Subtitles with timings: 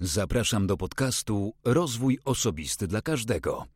[0.00, 3.66] Zapraszam do podcastu Rozwój Osobisty dla Każdego.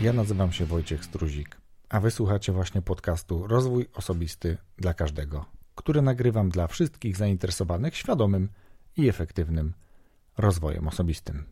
[0.00, 1.56] Ja nazywam się Wojciech Struzik,
[1.88, 8.48] a wysłuchacie właśnie podcastu Rozwój Osobisty dla Każdego, który nagrywam dla wszystkich zainteresowanych świadomym
[8.96, 9.74] i efektywnym
[10.38, 11.44] rozwojem osobistym.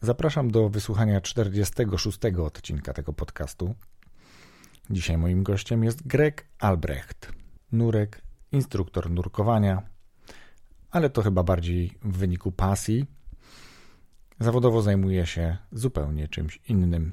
[0.00, 3.74] Zapraszam do wysłuchania 46 odcinka tego podcastu.
[4.90, 7.38] Dzisiaj moim gościem jest Greg Albrecht,
[7.72, 8.22] nurek,
[8.52, 9.82] instruktor nurkowania,
[10.90, 13.06] ale to chyba bardziej w wyniku pasji.
[14.40, 17.12] Zawodowo zajmuje się zupełnie czymś innym.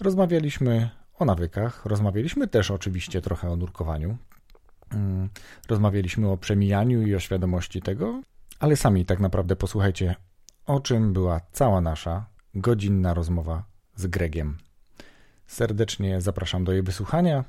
[0.00, 4.18] Rozmawialiśmy o nawykach, rozmawialiśmy też oczywiście trochę o nurkowaniu.
[4.90, 5.28] Mm,
[5.68, 8.22] rozmawialiśmy o przemijaniu i o świadomości tego,
[8.58, 10.14] ale sami tak naprawdę posłuchajcie,
[10.66, 13.64] o czym była cała nasza godzinna rozmowa
[13.96, 14.58] z Gregiem.
[15.46, 17.44] Serdecznie zapraszam do jej wysłuchania,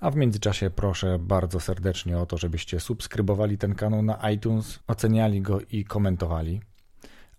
[0.00, 5.42] a w międzyczasie proszę bardzo serdecznie o to, żebyście subskrybowali ten kanał na iTunes, oceniali
[5.42, 6.60] go i komentowali,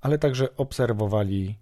[0.02, 1.60] ale także obserwowali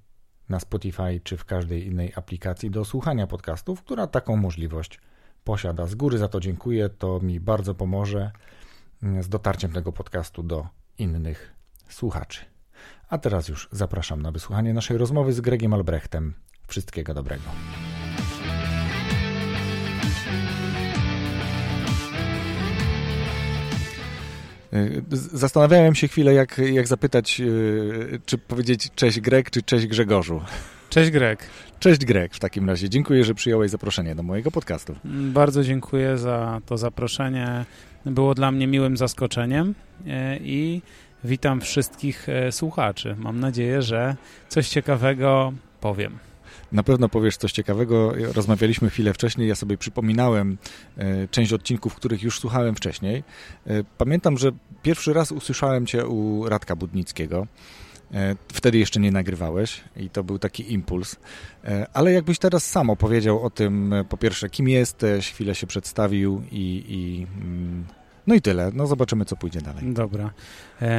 [0.50, 5.00] na Spotify czy w każdej innej aplikacji do słuchania podcastów, która taką możliwość
[5.44, 5.86] posiada.
[5.86, 8.32] Z góry za to dziękuję, to mi bardzo pomoże
[9.22, 11.54] z dotarciem tego podcastu do innych
[11.90, 12.46] słuchaczy.
[13.10, 16.34] A teraz już zapraszam na wysłuchanie naszej rozmowy z Gregiem Albrechtem.
[16.68, 17.44] Wszystkiego dobrego.
[24.74, 30.42] Y, zastanawiałem się chwilę, jak, jak zapytać, y, czy powiedzieć cześć Greg, czy cześć Grzegorzu.
[30.90, 31.44] Cześć Greg.
[31.80, 32.90] Cześć Greg w takim razie.
[32.90, 34.96] Dziękuję, że przyjąłeś zaproszenie do mojego podcastu.
[35.06, 37.66] Bardzo dziękuję za to zaproszenie.
[38.06, 40.04] Było dla mnie miłym zaskoczeniem y,
[40.42, 40.82] i
[41.24, 43.16] witam wszystkich słuchaczy.
[43.20, 44.16] Mam nadzieję, że
[44.50, 46.27] coś ciekawego powiem.
[46.72, 48.14] Na pewno powiesz coś ciekawego.
[48.34, 50.58] Rozmawialiśmy chwilę wcześniej, ja sobie przypominałem
[50.98, 53.24] e, część odcinków, których już słuchałem wcześniej.
[53.68, 54.52] E, pamiętam, że
[54.84, 57.48] pierwszy raz usłyszałem Cię u Radka Budnickiego.
[58.14, 61.16] E, wtedy jeszcze nie nagrywałeś i to był taki impuls.
[61.94, 66.86] Ale jakbyś teraz sam opowiedział o tym, po pierwsze, kim jesteś, chwilę się przedstawił i,
[66.88, 67.86] i mm,
[68.28, 68.72] no i tyle.
[68.74, 69.94] No zobaczymy, co pójdzie dalej.
[69.94, 70.32] Dobra.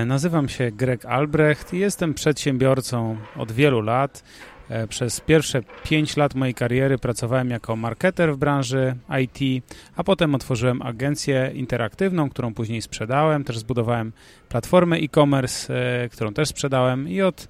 [0.06, 4.22] nazywam się Greg Albrecht i jestem przedsiębiorcą od wielu lat.
[4.68, 9.64] E, przez pierwsze 5 lat mojej kariery pracowałem jako marketer w branży IT,
[9.96, 13.44] a potem otworzyłem agencję interaktywną, którą później sprzedałem.
[13.44, 14.12] Też zbudowałem
[14.48, 15.74] platformę e-commerce,
[16.04, 17.48] e, którą też sprzedałem i od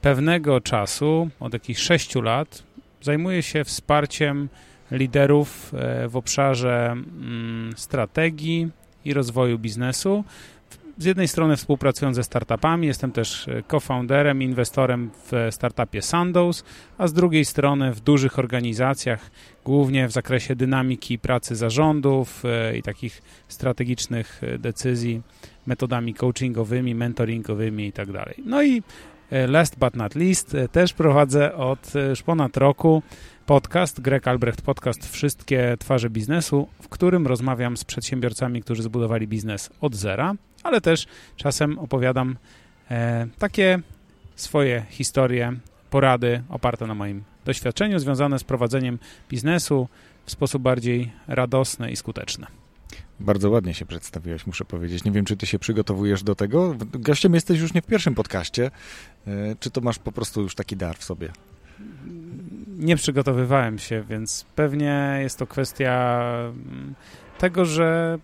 [0.00, 2.62] pewnego czasu, od jakichś 6 lat,
[3.02, 4.48] zajmuję się wsparciem
[4.90, 8.70] liderów e, w obszarze mm, strategii
[9.04, 10.24] i rozwoju biznesu
[10.98, 16.64] z jednej strony współpracując ze startupami, jestem też e, co-founderem, inwestorem w startupie Sandoz,
[16.98, 19.30] a z drugiej strony w dużych organizacjach,
[19.64, 25.22] głównie w zakresie dynamiki pracy zarządów e, i takich strategicznych e, decyzji
[25.66, 28.12] metodami coachingowymi, mentoringowymi itd.
[28.12, 28.82] Tak no i
[29.48, 33.02] last but not least też prowadzę od już ponad roku
[33.46, 39.70] podcast, Greg Albrecht Podcast Wszystkie twarze biznesu, w którym rozmawiam z przedsiębiorcami, którzy zbudowali biznes
[39.80, 40.34] od zera
[40.64, 41.06] ale też
[41.36, 42.36] czasem opowiadam
[42.90, 43.80] e, takie
[44.36, 45.52] swoje historie,
[45.90, 48.98] porady oparte na moim doświadczeniu związane z prowadzeniem
[49.30, 49.88] biznesu
[50.26, 52.46] w sposób bardziej radosny i skuteczny.
[53.20, 55.04] Bardzo ładnie się przedstawiłeś, muszę powiedzieć.
[55.04, 56.74] Nie wiem, czy ty się przygotowujesz do tego.
[56.92, 58.70] Gościem jesteś już nie w pierwszym podcaście.
[59.26, 61.32] E, czy to masz po prostu już taki dar w sobie?
[62.78, 66.94] Nie przygotowywałem się, więc pewnie jest to kwestia mm,
[67.38, 68.18] tego, że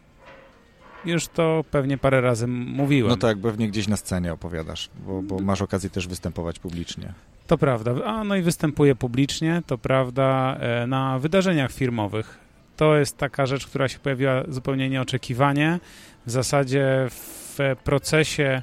[1.05, 3.11] już to pewnie parę razy mówiłem.
[3.11, 7.13] No tak, pewnie gdzieś na scenie opowiadasz, bo, bo masz okazję też występować publicznie.
[7.47, 7.95] To prawda.
[8.05, 12.39] A no i występuję publicznie, to prawda, e, na wydarzeniach firmowych.
[12.77, 15.79] To jest taka rzecz, która się pojawiła zupełnie nieoczekiwanie.
[16.27, 18.63] W zasadzie w procesie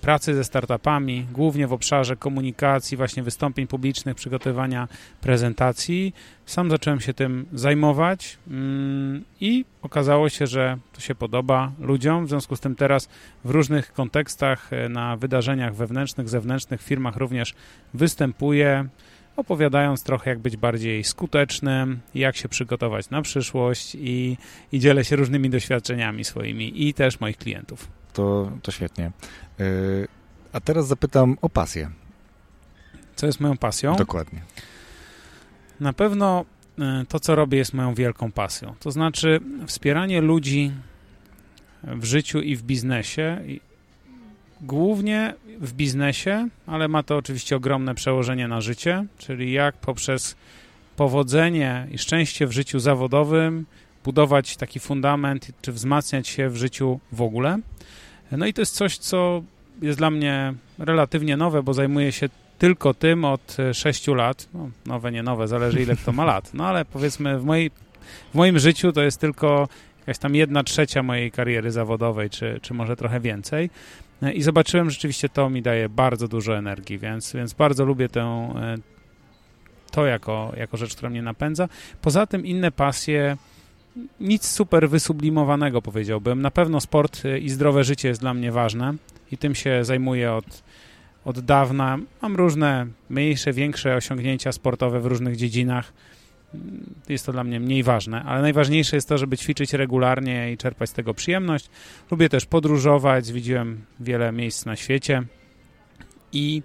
[0.00, 4.88] pracy ze startupami, głównie w obszarze komunikacji, właśnie wystąpień publicznych, przygotowywania
[5.20, 6.14] prezentacji.
[6.46, 12.26] Sam zacząłem się tym zajmować mm, i okazało się, że to się podoba ludziom.
[12.26, 13.08] W związku z tym teraz
[13.44, 17.54] w różnych kontekstach, e, na wydarzeniach wewnętrznych, zewnętrznych, firmach również
[17.94, 18.88] występuję
[19.36, 24.36] opowiadając trochę, jak być bardziej skutecznym, jak się przygotować na przyszłość i,
[24.72, 29.10] i dzielę się różnymi doświadczeniami swoimi i też moich klientów to, to świetnie.
[29.60, 30.08] Y,
[30.52, 31.90] a teraz zapytam o pasję.
[33.16, 33.96] Co jest moją pasją?
[33.96, 34.42] Dokładnie.
[35.80, 36.44] Na pewno
[36.78, 38.74] y, to, co robię, jest moją wielką pasją.
[38.80, 40.72] To znaczy wspieranie ludzi
[41.82, 43.40] w życiu i w biznesie.
[44.60, 50.36] Głównie w biznesie, ale ma to oczywiście ogromne przełożenie na życie, czyli jak poprzez
[50.96, 53.66] powodzenie i szczęście w życiu zawodowym
[54.04, 57.58] budować taki fundament, czy wzmacniać się w życiu w ogóle.
[58.32, 59.42] No i to jest coś, co
[59.82, 62.28] jest dla mnie relatywnie nowe, bo zajmuję się
[62.58, 64.48] tylko tym od 6 lat.
[64.54, 66.54] No, nowe, nie nowe, zależy ile kto ma lat.
[66.54, 67.70] No ale powiedzmy w, mojej,
[68.32, 69.68] w moim życiu to jest tylko
[70.00, 73.70] jakaś tam jedna trzecia mojej kariery zawodowej, czy, czy może trochę więcej.
[74.34, 78.54] I zobaczyłem, rzeczywiście to mi daje bardzo dużo energii, więc, więc bardzo lubię tę,
[79.90, 81.68] to jako, jako rzecz, która mnie napędza.
[82.02, 83.36] Poza tym inne pasje,
[84.20, 86.42] nic super wysublimowanego powiedziałbym.
[86.42, 88.94] Na pewno sport i zdrowe życie jest dla mnie ważne
[89.32, 90.62] i tym się zajmuję od,
[91.24, 91.98] od dawna.
[92.22, 95.92] Mam różne mniejsze, większe osiągnięcia sportowe w różnych dziedzinach.
[97.08, 100.90] Jest to dla mnie mniej ważne, ale najważniejsze jest to, żeby ćwiczyć regularnie i czerpać
[100.90, 101.70] z tego przyjemność.
[102.10, 105.22] Lubię też podróżować, widziałem wiele miejsc na świecie
[106.32, 106.62] i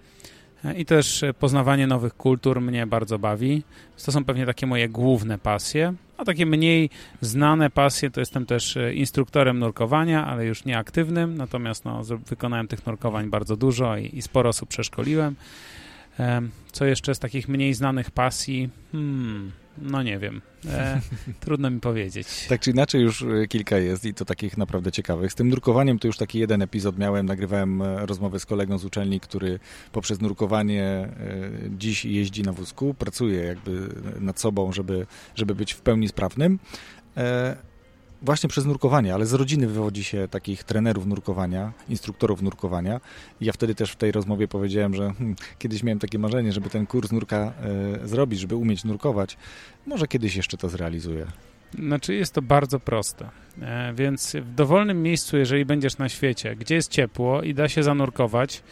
[0.78, 3.64] i też poznawanie nowych kultur mnie bardzo bawi.
[4.06, 5.94] To są pewnie takie moje główne pasje.
[6.18, 6.90] A takie mniej
[7.22, 11.38] znane pasje to jestem też e, instruktorem nurkowania, ale już nieaktywnym.
[11.38, 15.36] Natomiast no, wykonałem tych nurkowań bardzo dużo i, i sporo osób przeszkoliłem.
[16.72, 18.70] Co jeszcze z takich mniej znanych pasji?
[18.92, 20.42] Hmm, no nie wiem.
[20.70, 21.02] E,
[21.40, 22.28] trudno mi powiedzieć.
[22.50, 25.32] Tak czy inaczej już e, kilka jest i to takich naprawdę ciekawych.
[25.32, 27.26] Z tym nurkowaniem to już taki jeden epizod miałem.
[27.26, 29.60] Nagrywałem e, rozmowę z kolegą z uczelni, który
[29.92, 31.10] poprzez nurkowanie e,
[31.70, 33.88] dziś jeździ na wózku, pracuje jakby
[34.20, 36.60] nad sobą, żeby, żeby być w pełni sprawnym.
[37.18, 37.71] E,
[38.22, 43.02] właśnie przez nurkowanie, ale z rodziny wywodzi się takich trenerów nurkowania, instruktorów nurkowania.
[43.42, 46.70] I ja wtedy też w tej rozmowie powiedziałem, że hmm, kiedyś miałem takie marzenie, żeby
[46.70, 47.54] ten kurs nurka
[48.04, 49.38] e, zrobić, żeby umieć nurkować.
[49.86, 51.28] Może kiedyś jeszcze to zrealizuję.
[51.80, 53.30] Znaczy jest to bardzo proste,
[53.62, 57.84] e, więc w dowolnym miejscu, jeżeli będziesz na świecie, gdzie jest ciepło i da się
[57.84, 58.64] zanurkować,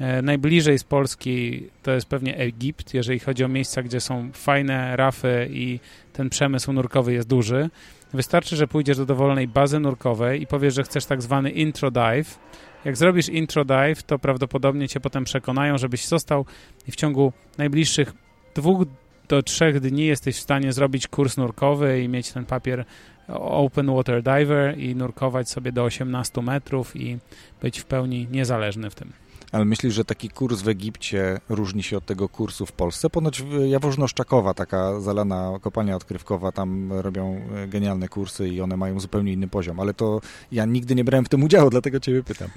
[0.00, 4.96] e, najbliżej z Polski to jest pewnie Egipt, jeżeli chodzi o miejsca, gdzie są fajne
[4.96, 5.80] rafy i
[6.12, 7.70] ten przemysł nurkowy jest duży,
[8.14, 12.38] Wystarczy, że pójdziesz do dowolnej bazy nurkowej i powiesz, że chcesz tak zwany intro dive.
[12.84, 16.44] Jak zrobisz intro dive, to prawdopodobnie cię potem przekonają, żebyś został
[16.88, 18.12] i w ciągu najbliższych
[18.54, 18.86] dwóch
[19.28, 22.84] do trzech dni jesteś w stanie zrobić kurs nurkowy i mieć ten papier
[23.28, 27.18] Open Water Diver i nurkować sobie do 18 metrów i
[27.62, 29.12] być w pełni niezależny w tym.
[29.52, 33.10] Ale myślisz, że taki kurs w Egipcie różni się od tego kursu w Polsce?
[33.10, 39.32] Ponoć Jaworzno-Szczakowa, taka zalana kopalnia odkrywkowa, tam robią e, genialne kursy i one mają zupełnie
[39.32, 40.20] inny poziom, ale to
[40.52, 42.48] ja nigdy nie brałem w tym udziału, dlatego ciebie pytam.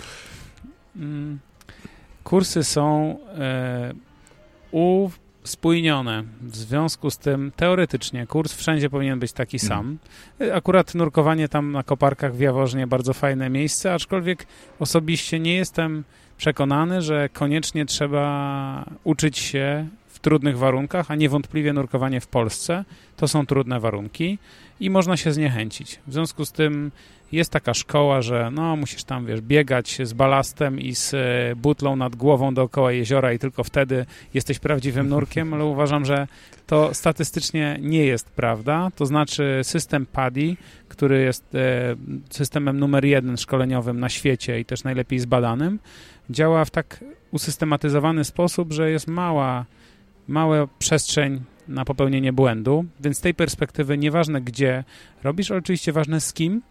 [0.95, 1.39] Mm,
[2.23, 3.93] kursy są e,
[4.71, 6.23] uspójnione.
[6.41, 9.69] W związku z tym teoretycznie kurs wszędzie powinien być taki mhm.
[9.69, 9.97] sam.
[10.39, 10.57] Mm.
[10.57, 14.47] Akurat nurkowanie tam na koparkach w Jaworznie bardzo fajne miejsce, aczkolwiek
[14.79, 16.03] osobiście nie jestem
[16.39, 22.85] przekonany, że koniecznie trzeba uczyć się w trudnych warunkach, a niewątpliwie nurkowanie w Polsce
[23.17, 24.37] to są trudne warunki
[24.79, 25.99] i można się zniechęcić.
[26.07, 26.91] W związku z tym
[27.31, 31.95] jest taka szkoła, że no musisz tam, wiesz, biegać z balastem i z e, butlą
[31.95, 36.27] nad głową dookoła jeziora i tylko wtedy jesteś prawdziwym nurkiem, ale uważam, że
[36.67, 38.91] to statystycznie nie jest prawda.
[38.95, 40.57] To znaczy system PADI,
[40.87, 41.95] który jest e,
[42.29, 45.79] systemem numer jeden szkoleniowym na świecie i też najlepiej zbadanym,
[46.29, 49.65] działa w tak usystematyzowany sposób, że jest mała,
[50.27, 54.83] mała przestrzeń na popełnienie błędu, więc z tej perspektywy nieważne gdzie
[55.23, 56.61] robisz, ale oczywiście ważne z kim,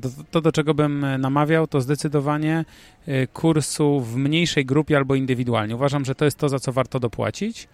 [0.00, 2.64] to, to, do czego bym namawiał, to zdecydowanie
[3.08, 5.74] y, kursu w mniejszej grupie albo indywidualnie.
[5.74, 7.68] Uważam, że to jest to, za co warto dopłacić.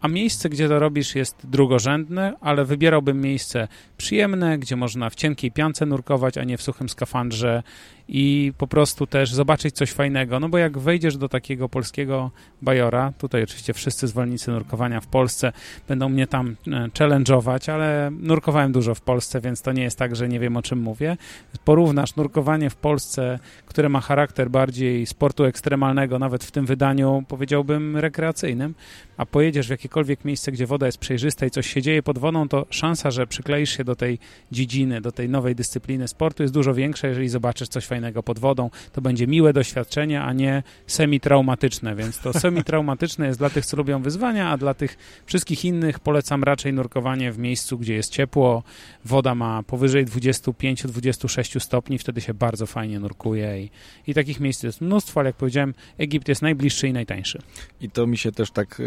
[0.00, 5.50] A miejsce, gdzie to robisz, jest drugorzędne, ale wybierałbym miejsce przyjemne, gdzie można w cienkiej
[5.52, 7.62] piance nurkować, a nie w suchym skafandrze
[8.08, 10.40] i po prostu też zobaczyć coś fajnego.
[10.40, 12.30] No bo jak wejdziesz do takiego polskiego
[12.62, 15.52] bajora, tutaj oczywiście wszyscy zwolennicy nurkowania w Polsce
[15.88, 20.16] będą mnie tam e, challenge'ować, ale nurkowałem dużo w Polsce, więc to nie jest tak,
[20.16, 21.16] że nie wiem o czym mówię.
[21.64, 27.96] Porównasz nurkowanie w Polsce, które ma charakter bardziej sportu ekstremalnego, nawet w tym wydaniu powiedziałbym
[27.96, 28.74] rekreacyjnym,
[29.16, 32.48] a pojedziesz w jakiekolwiek miejsce, gdzie woda jest przejrzysta i coś się dzieje pod wodą,
[32.48, 34.18] to szansa, że przykleisz się do tej
[34.52, 38.70] dziedziny, do tej nowej dyscypliny sportu jest dużo większa, jeżeli zobaczysz coś fajnego pod wodą.
[38.92, 44.02] To będzie miłe doświadczenie, a nie semi-traumatyczne, więc to semi-traumatyczne jest dla tych, co lubią
[44.02, 48.62] wyzwania, a dla tych wszystkich innych polecam raczej nurkowanie w miejscu, gdzie jest ciepło,
[49.04, 53.70] woda ma powyżej 25-26 stopni, wtedy się bardzo fajnie nurkuje i,
[54.06, 57.38] i takich miejsc jest mnóstwo, ale jak powiedziałem, Egipt jest najbliższy i najtańszy.
[57.80, 58.82] I to mi się też tak,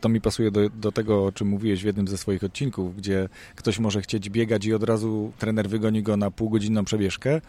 [0.00, 3.28] to mi pasuje do, do tego, o czym mówiłeś w jednym ze swoich odcinków, gdzie
[3.54, 7.40] ktoś może chcieć biegać i od razu trener wygoni go na półgodzinną przebieżkę.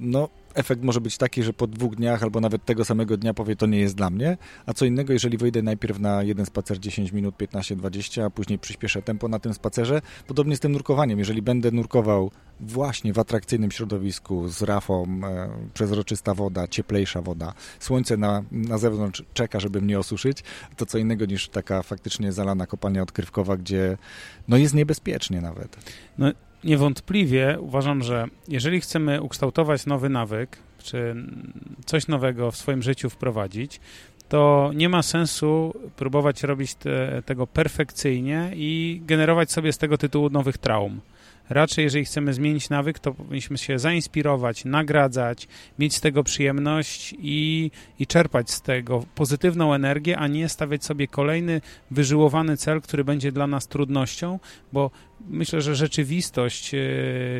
[0.00, 3.56] No, efekt może być taki, że po dwóch dniach albo nawet tego samego dnia powie,
[3.56, 7.12] to nie jest dla mnie, a co innego, jeżeli wyjdę najpierw na jeden spacer 10
[7.12, 10.02] minut, 15-20, a później przyspieszę tempo na tym spacerze.
[10.26, 11.18] Podobnie z tym nurkowaniem.
[11.18, 18.16] Jeżeli będę nurkował właśnie w atrakcyjnym środowisku z rafą, e, przezroczysta woda, cieplejsza woda, słońce
[18.16, 20.44] na, na zewnątrz czeka, żeby mnie osuszyć,
[20.76, 23.98] to co innego niż taka faktycznie zalana kopalnia odkrywkowa, gdzie
[24.48, 25.76] no jest niebezpiecznie nawet.
[26.18, 26.32] No
[26.64, 31.14] niewątpliwie uważam, że jeżeli chcemy ukształtować nowy nawyk, czy
[31.86, 33.80] coś nowego w swoim życiu wprowadzić,
[34.28, 40.30] to nie ma sensu próbować robić te, tego perfekcyjnie i generować sobie z tego tytułu
[40.30, 41.00] nowych traum.
[41.50, 47.70] Raczej, jeżeli chcemy zmienić nawyk, to powinniśmy się zainspirować, nagradzać, mieć z tego przyjemność i,
[47.98, 53.32] i czerpać z tego pozytywną energię, a nie stawiać sobie kolejny wyżyłowany cel, który będzie
[53.32, 54.38] dla nas trudnością,
[54.72, 54.90] bo
[55.28, 56.78] myślę, że rzeczywistość e,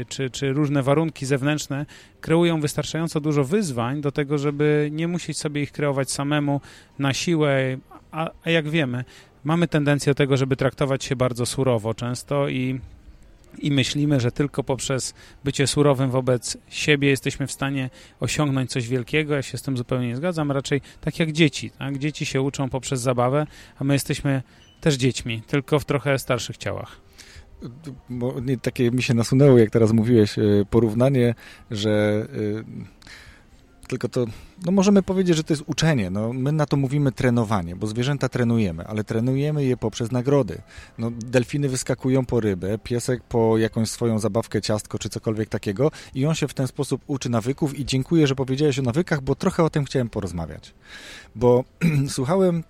[0.09, 1.87] czy, czy różne warunki zewnętrzne
[2.21, 6.61] kreują wystarczająco dużo wyzwań do tego, żeby nie musieć sobie ich kreować samemu
[6.99, 7.77] na siłę,
[8.11, 9.05] a, a jak wiemy,
[9.45, 12.81] mamy tendencję do tego, żeby traktować się bardzo surowo często i
[13.59, 15.15] i myślimy, że tylko poprzez
[15.45, 17.91] bycie surowym wobec siebie jesteśmy w stanie
[18.21, 19.35] osiągnąć coś wielkiego.
[19.35, 20.53] Ja się z tym zupełnie nie zgadzam.
[20.53, 21.71] Raczej tak jak dzieci.
[21.79, 21.99] Tak?
[21.99, 23.47] Dzieci się uczą poprzez zabawę,
[23.79, 24.43] a my jesteśmy
[24.81, 27.01] też dziećmi, tylko w trochę starszych ciałach.
[28.11, 31.35] Bo nie, takie mi się nasunęło, jak teraz mówiłeś, e, porównanie,
[31.71, 32.27] że
[32.59, 33.01] e,
[33.91, 34.25] tylko to,
[34.65, 36.11] no możemy powiedzieć, że to jest uczenie.
[36.11, 40.63] No, my na to mówimy trenowanie, bo zwierzęta trenujemy, ale trenujemy je poprzez nagrody.
[40.99, 46.27] No, delfiny wyskakują po rybę, piesek po jakąś swoją zabawkę, ciastko czy cokolwiek takiego i
[46.27, 49.65] on się w ten sposób uczy nawyków i dziękuję, że powiedziałeś o nawykach, bo trochę
[49.65, 50.75] o tym chciałem porozmawiać.
[51.35, 51.65] Bo
[52.09, 52.65] słuchałem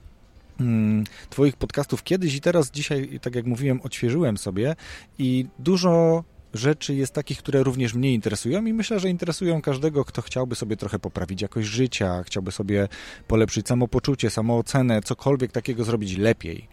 [0.61, 4.77] mm, Twoich podcastów kiedyś i teraz dzisiaj, tak jak mówiłem, odświeżyłem sobie
[5.19, 6.25] i dużo
[6.55, 10.77] rzeczy jest takich, które również mnie interesują i myślę, że interesują każdego, kto chciałby sobie
[10.77, 12.89] trochę poprawić jakość życia, chciałby sobie
[13.29, 16.69] polepszyć samopoczucie, samoocenę, cokolwiek takiego zrobić lepiej.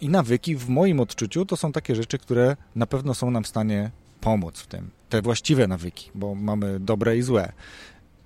[0.00, 3.48] I nawyki w moim odczuciu to są takie rzeczy, które na pewno są nam w
[3.48, 4.90] stanie pomóc w tym.
[5.08, 7.52] Te właściwe nawyki, bo mamy dobre i złe.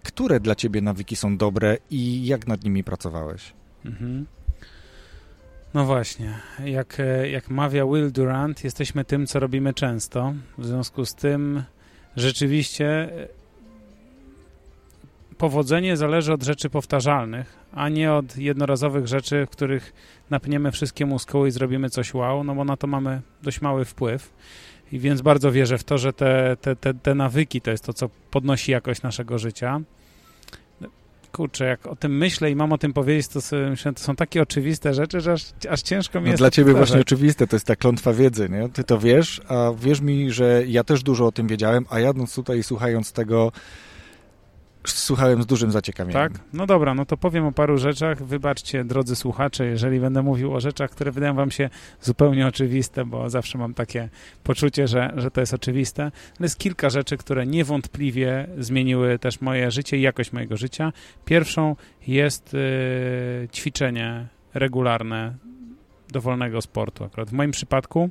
[0.03, 3.53] Które dla ciebie nawyki są dobre i jak nad nimi pracowałeś?
[3.85, 4.27] Mhm.
[5.75, 6.34] No właśnie,
[6.64, 10.34] jak, e, jak mawia Will Durant, jesteśmy tym, co robimy często.
[10.58, 11.62] W związku z tym
[12.16, 13.28] rzeczywiście e,
[15.38, 19.92] powodzenie zależy od rzeczy powtarzalnych, a nie od jednorazowych rzeczy, w których
[20.30, 24.32] napniemy wszystkie muskuły i zrobimy coś wow, no bo na to mamy dość mały wpływ.
[24.92, 27.92] I więc bardzo wierzę w to, że te, te, te, te nawyki to jest to,
[27.92, 29.80] co podnosi jakość naszego życia
[31.32, 34.16] kurczę, jak o tym myślę i mam o tym powiedzieć, to, sobie myślę, to są
[34.16, 37.56] takie oczywiste rzeczy, że aż, aż ciężko mi no jest Dla ciebie właśnie oczywiste, to
[37.56, 38.68] jest ta klątwa wiedzy, nie?
[38.68, 42.35] Ty to wiesz, a wierz mi, że ja też dużo o tym wiedziałem, a jadąc
[42.35, 43.52] tutaj i słuchając tego,
[44.87, 46.23] słuchałem z dużym zaciekawieniem.
[46.23, 46.40] Tak?
[46.52, 48.23] No dobra, no to powiem o paru rzeczach.
[48.25, 51.70] Wybaczcie, drodzy słuchacze, jeżeli będę mówił o rzeczach, które wydają wam się
[52.00, 54.08] zupełnie oczywiste, bo zawsze mam takie
[54.42, 56.02] poczucie, że, że to jest oczywiste.
[56.02, 60.92] Ale jest kilka rzeczy, które niewątpliwie zmieniły też moje życie i jakość mojego życia.
[61.25, 65.35] Pierwszą jest yy, ćwiczenie regularne
[66.08, 67.04] dowolnego sportu.
[67.04, 68.11] Akurat w moim przypadku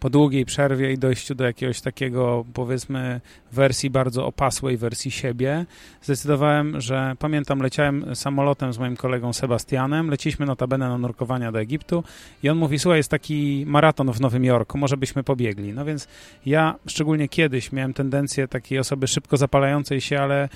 [0.00, 3.20] po długiej przerwie i dojściu do jakiegoś takiego, powiedzmy,
[3.52, 5.66] wersji bardzo opasłej wersji siebie,
[6.02, 12.04] zdecydowałem, że pamiętam, leciałem samolotem z moim kolegą Sebastianem, leciliśmy notabene na nurkowania do Egiptu
[12.42, 15.72] i on mówi, słuchaj, jest taki maraton w Nowym Jorku, może byśmy pobiegli.
[15.72, 16.08] No więc
[16.46, 20.48] ja, szczególnie kiedyś, miałem tendencję takiej osoby szybko zapalającej się, ale y,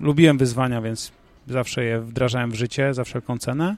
[0.00, 1.12] lubiłem wyzwania, więc
[1.46, 3.76] zawsze je wdrażałem w życie za wszelką cenę.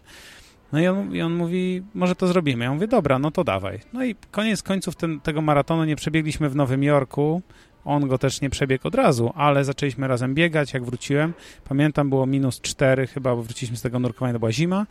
[0.74, 2.64] No i on, i on mówi, może to zrobimy.
[2.64, 3.80] Ja mówię, dobra, no to dawaj.
[3.92, 7.42] No i koniec końców ten, tego maratonu nie przebiegliśmy w Nowym Jorku.
[7.84, 11.34] On go też nie przebiegł od razu, ale zaczęliśmy razem biegać, jak wróciłem.
[11.68, 14.86] Pamiętam, było minus 4 chyba, bo wróciliśmy z tego nurkowania, to była zima.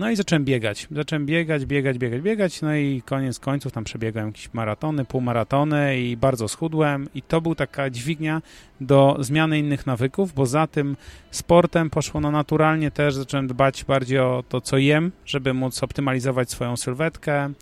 [0.00, 0.86] No i zacząłem biegać.
[0.90, 2.62] Zacząłem biegać, biegać, biegać, biegać.
[2.62, 7.08] No i koniec końców tam przebiegłem jakieś maratony, półmaratony i bardzo schudłem.
[7.14, 8.42] I to był taka dźwignia
[8.80, 10.96] do zmiany innych nawyków, bo za tym
[11.30, 13.14] sportem poszło no naturalnie też.
[13.14, 17.52] Zacząłem dbać bardziej o to, co jem, żeby móc optymalizować swoją sylwetkę.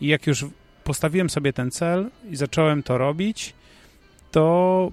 [0.00, 0.46] I jak już
[0.84, 3.54] postawiłem sobie ten cel i zacząłem to robić,
[4.30, 4.90] to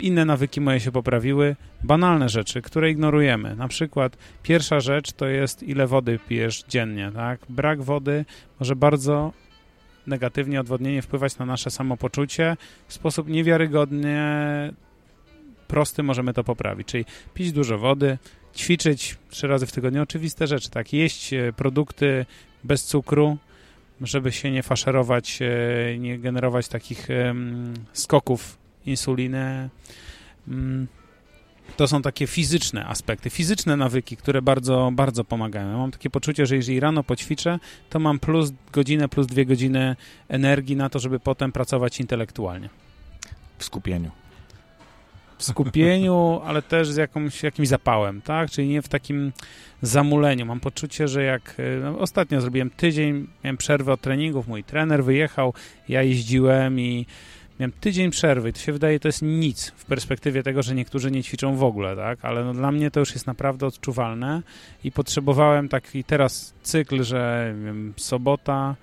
[0.00, 3.56] inne nawyki moje się poprawiły, banalne rzeczy, które ignorujemy.
[3.56, 7.40] Na przykład pierwsza rzecz to jest ile wody pijesz dziennie, tak?
[7.48, 8.24] Brak wody
[8.60, 9.32] może bardzo
[10.06, 12.56] negatywnie odwodnienie wpływać na nasze samopoczucie.
[12.88, 14.22] W sposób niewiarygodnie
[15.68, 17.04] prosty możemy to poprawić, czyli
[17.34, 18.18] pić dużo wody,
[18.56, 20.92] ćwiczyć trzy razy w tygodniu, oczywiste rzeczy, tak?
[20.92, 22.26] Jeść e, produkty
[22.64, 23.36] bez cukru,
[24.00, 27.08] żeby się nie faszerować, e, nie generować takich
[27.92, 29.70] skoków insuliny,
[30.48, 30.86] mm,
[31.76, 35.70] to są takie fizyczne aspekty, fizyczne nawyki, które bardzo, bardzo pomagają.
[35.70, 37.58] Ja mam takie poczucie, że jeżeli rano poćwiczę,
[37.90, 39.96] to mam plus godzinę, plus dwie godziny
[40.28, 42.68] energii na to, żeby potem pracować intelektualnie.
[43.58, 44.10] W skupieniu.
[45.38, 48.50] W skupieniu, ale też z jakąś, jakimś zapałem, tak?
[48.50, 49.32] Czyli nie w takim
[49.82, 50.46] zamuleniu.
[50.46, 55.54] Mam poczucie, że jak no, ostatnio zrobiłem tydzień, miałem przerwę od treningów, mój trener wyjechał,
[55.88, 57.06] ja jeździłem i
[57.60, 61.10] Miałem tydzień przerwy i to się wydaje, to jest nic w perspektywie tego, że niektórzy
[61.10, 62.18] nie ćwiczą w ogóle, tak?
[62.22, 64.42] Ale no dla mnie to już jest naprawdę odczuwalne
[64.84, 68.76] i potrzebowałem taki teraz cykl, że wiem, sobota,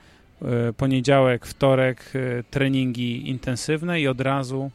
[0.70, 4.72] y, poniedziałek, wtorek, y, treningi intensywne i od razu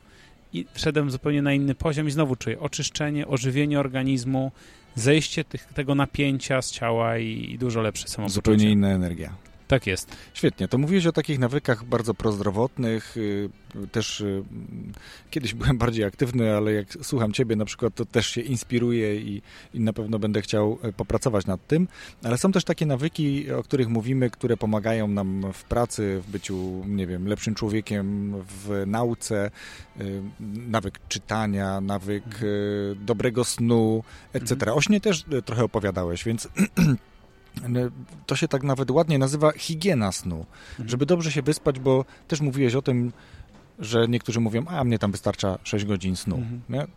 [0.53, 4.53] i wszedłem zupełnie na inny poziom i znowu czuję oczyszczenie, ożywienie organizmu,
[4.95, 8.35] zejście tych, tego napięcia z ciała i, i dużo lepsze samopoczucie.
[8.35, 9.52] Zupełnie inna energia.
[9.73, 10.17] Tak jest.
[10.35, 10.69] Świetnie.
[10.69, 13.17] To mówiłeś o takich nawykach bardzo prozdrowotnych.
[13.17, 13.51] Y,
[13.93, 14.43] też y,
[15.31, 19.43] kiedyś byłem bardziej aktywny, ale jak słucham ciebie na przykład, to też się inspiruję i,
[19.75, 21.89] i na pewno będę chciał e, popracować nad tym.
[22.25, 26.85] Ale są też takie nawyki, o których mówimy, które pomagają nam w pracy, w byciu,
[26.87, 29.51] nie wiem, lepszym człowiekiem, w nauce.
[30.01, 30.23] Y,
[30.69, 33.07] nawyk czytania, nawyk mhm.
[33.07, 34.73] dobrego snu, etc.
[34.73, 36.49] O śnie też trochę opowiadałeś, więc
[38.27, 40.47] to się tak nawet ładnie nazywa higiena snu.
[40.71, 40.89] Mhm.
[40.89, 43.13] Żeby dobrze się wyspać, bo też mówiłeś o tym,
[43.79, 46.37] że niektórzy mówią, a mnie tam wystarcza 6 godzin snu.
[46.37, 46.89] Mhm.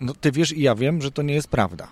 [0.00, 1.88] No ty wiesz i ja wiem, że to nie jest prawda.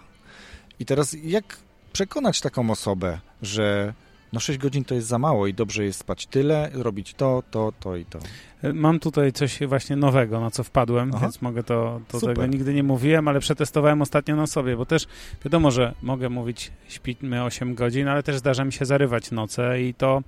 [0.81, 1.59] I teraz jak
[1.93, 3.95] przekonać taką osobę, że
[4.37, 7.73] no 6 godzin to jest za mało i dobrze jest spać tyle, robić to, to,
[7.81, 8.19] to i to.
[8.75, 11.21] Mam tutaj coś właśnie nowego, na co wpadłem, Aha.
[11.23, 15.07] więc mogę to, to tego nigdy nie mówiłem, ale przetestowałem ostatnio na sobie, bo też
[15.45, 19.95] wiadomo, że mogę mówić śpimy 8 godzin, ale też zdarza mi się zarywać noce i
[19.95, 20.23] to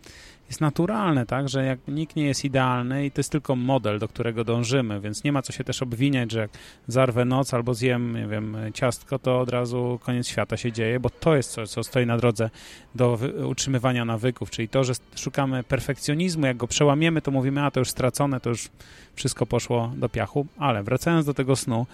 [0.48, 4.08] jest naturalne, tak, że jak nikt nie jest idealny i to jest tylko model, do
[4.08, 6.50] którego dążymy, więc nie ma co się też obwiniać, że jak
[6.86, 11.10] zarwę noc albo zjem, nie wiem, ciastko, to od razu koniec świata się dzieje, bo
[11.10, 12.50] to jest coś, co stoi na drodze
[12.94, 17.80] do utrzymywania nawyków, czyli to, że szukamy perfekcjonizmu, jak go przełamiemy, to mówimy, a to
[17.80, 18.68] już stracone, to już
[19.14, 21.86] wszystko poszło do piachu, ale wracając do tego snu,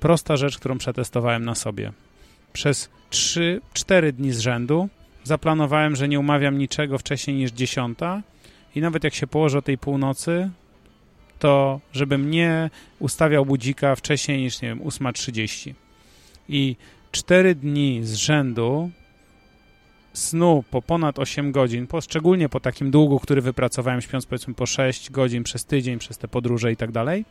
[0.00, 1.92] prosta rzecz, którą przetestowałem na sobie.
[2.52, 4.88] Przez 3-4 dni z rzędu
[5.24, 8.22] zaplanowałem, że nie umawiam niczego wcześniej niż dziesiąta
[8.74, 10.50] i nawet jak się położę o tej północy,
[11.38, 15.74] to żebym nie ustawiał budzika wcześniej niż, nie wiem, 8.30.
[16.48, 16.76] I
[17.12, 18.90] cztery dni z rzędu
[20.12, 24.66] snu po ponad 8 godzin, po, szczególnie po takim długu, który wypracowałem śpiąc powiedzmy po
[24.66, 27.24] 6 godzin przez tydzień, przez te podróże i tak dalej,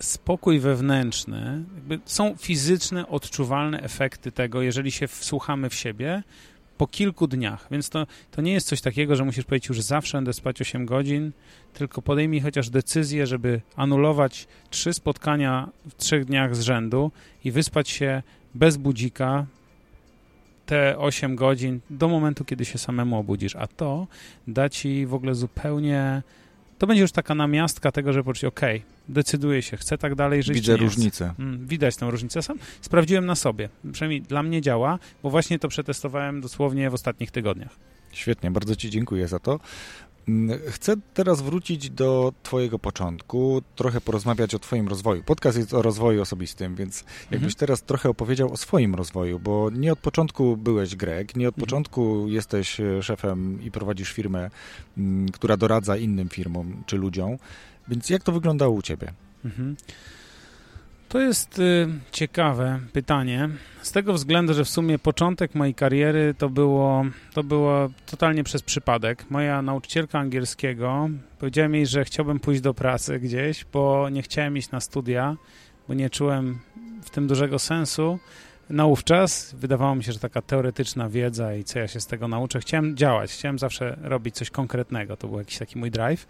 [0.00, 1.64] spokój wewnętrzny,
[2.04, 6.22] są fizyczne, odczuwalne efekty tego, jeżeli się wsłuchamy w siebie
[6.78, 7.66] po kilku dniach.
[7.70, 10.86] Więc to, to nie jest coś takiego, że musisz powiedzieć już zawsze będę spać 8
[10.86, 11.32] godzin,
[11.74, 17.10] tylko podejmij chociaż decyzję, żeby anulować trzy spotkania w trzech dniach z rzędu
[17.44, 18.22] i wyspać się
[18.54, 19.46] bez budzika
[20.66, 23.56] te 8 godzin do momentu, kiedy się samemu obudzisz.
[23.56, 24.06] A to
[24.46, 26.22] da ci w ogóle zupełnie
[26.78, 28.60] to będzie już taka namiastka tego, że poczuć, ok,
[29.08, 30.54] decyduję się, chcę tak dalej żyć.
[30.56, 31.34] Widzę różnicę.
[31.38, 32.42] Mm, widać tę różnicę.
[32.42, 33.68] Sam sprawdziłem na sobie.
[33.92, 37.76] Przynajmniej dla mnie działa, bo właśnie to przetestowałem dosłownie w ostatnich tygodniach.
[38.12, 39.60] Świetnie, bardzo Ci dziękuję za to.
[40.28, 45.22] Mm, chcę teraz wrócić do Twojego początku, trochę porozmawiać o Twoim rozwoju.
[45.22, 47.52] Podcast jest o rozwoju osobistym, więc jakbyś mhm.
[47.52, 51.66] teraz trochę opowiedział o swoim rozwoju, bo nie od początku byłeś Greg, nie od mhm.
[51.66, 54.50] początku jesteś e, szefem i prowadzisz firmę,
[54.98, 57.36] mm, która doradza innym firmom czy ludziom,
[57.88, 59.12] więc jak to wyglądało u Ciebie?
[59.44, 59.76] Mhm.
[61.16, 63.48] To jest y, ciekawe pytanie,
[63.82, 68.62] z tego względu, że w sumie początek mojej kariery to było, to było totalnie przez
[68.62, 69.30] przypadek.
[69.30, 74.70] Moja nauczycielka angielskiego powiedziała mi, że chciałbym pójść do pracy gdzieś, bo nie chciałem iść
[74.70, 75.36] na studia,
[75.88, 76.58] bo nie czułem
[77.02, 78.18] w tym dużego sensu.
[78.70, 82.60] Naówczas wydawało mi się, że taka teoretyczna wiedza i co ja się z tego nauczę.
[82.60, 85.16] Chciałem działać, chciałem zawsze robić coś konkretnego.
[85.16, 86.26] To był jakiś taki mój drive.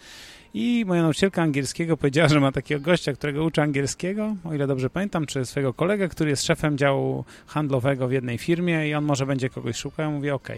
[0.55, 4.91] I moja nauczycielka angielskiego powiedziała, że ma takiego gościa, którego uczy angielskiego, o ile dobrze
[4.91, 9.27] pamiętam, czy swojego kolegę, który jest szefem działu handlowego w jednej firmie i on może
[9.27, 10.07] będzie kogoś szukał.
[10.07, 10.49] Ja mówię, ok.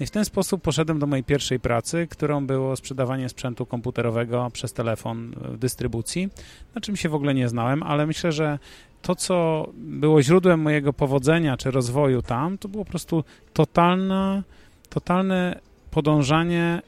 [0.00, 4.50] No I w ten sposób poszedłem do mojej pierwszej pracy, którą było sprzedawanie sprzętu komputerowego
[4.52, 6.28] przez telefon w dystrybucji,
[6.74, 8.58] na czym się w ogóle nie znałem, ale myślę, że
[9.02, 14.42] to, co było źródłem mojego powodzenia czy rozwoju tam, to było po prostu totalne,
[14.88, 16.82] totalne podążanie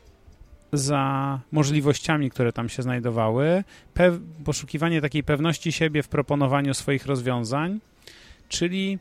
[0.73, 3.65] za możliwościami, które tam się znajdowały,
[4.45, 7.81] poszukiwanie takiej pewności siebie w proponowaniu swoich rozwiązań,
[8.49, 8.99] czyli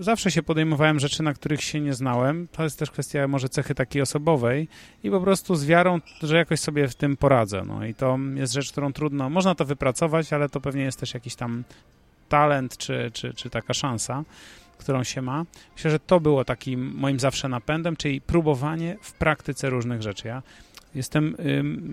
[0.00, 2.48] zawsze się podejmowałem rzeczy, na których się nie znałem.
[2.52, 4.68] To jest też kwestia może cechy takiej osobowej
[5.04, 7.62] i po prostu z wiarą, że jakoś sobie w tym poradzę.
[7.66, 11.14] No i to jest rzecz, którą trudno, można to wypracować, ale to pewnie jest też
[11.14, 11.64] jakiś tam
[12.28, 14.24] talent czy, czy, czy taka szansa,
[14.78, 15.44] którą się ma.
[15.76, 20.28] Myślę, że to było takim moim zawsze napędem, czyli próbowanie w praktyce różnych rzeczy.
[20.28, 20.42] Ja
[20.94, 21.36] Jestem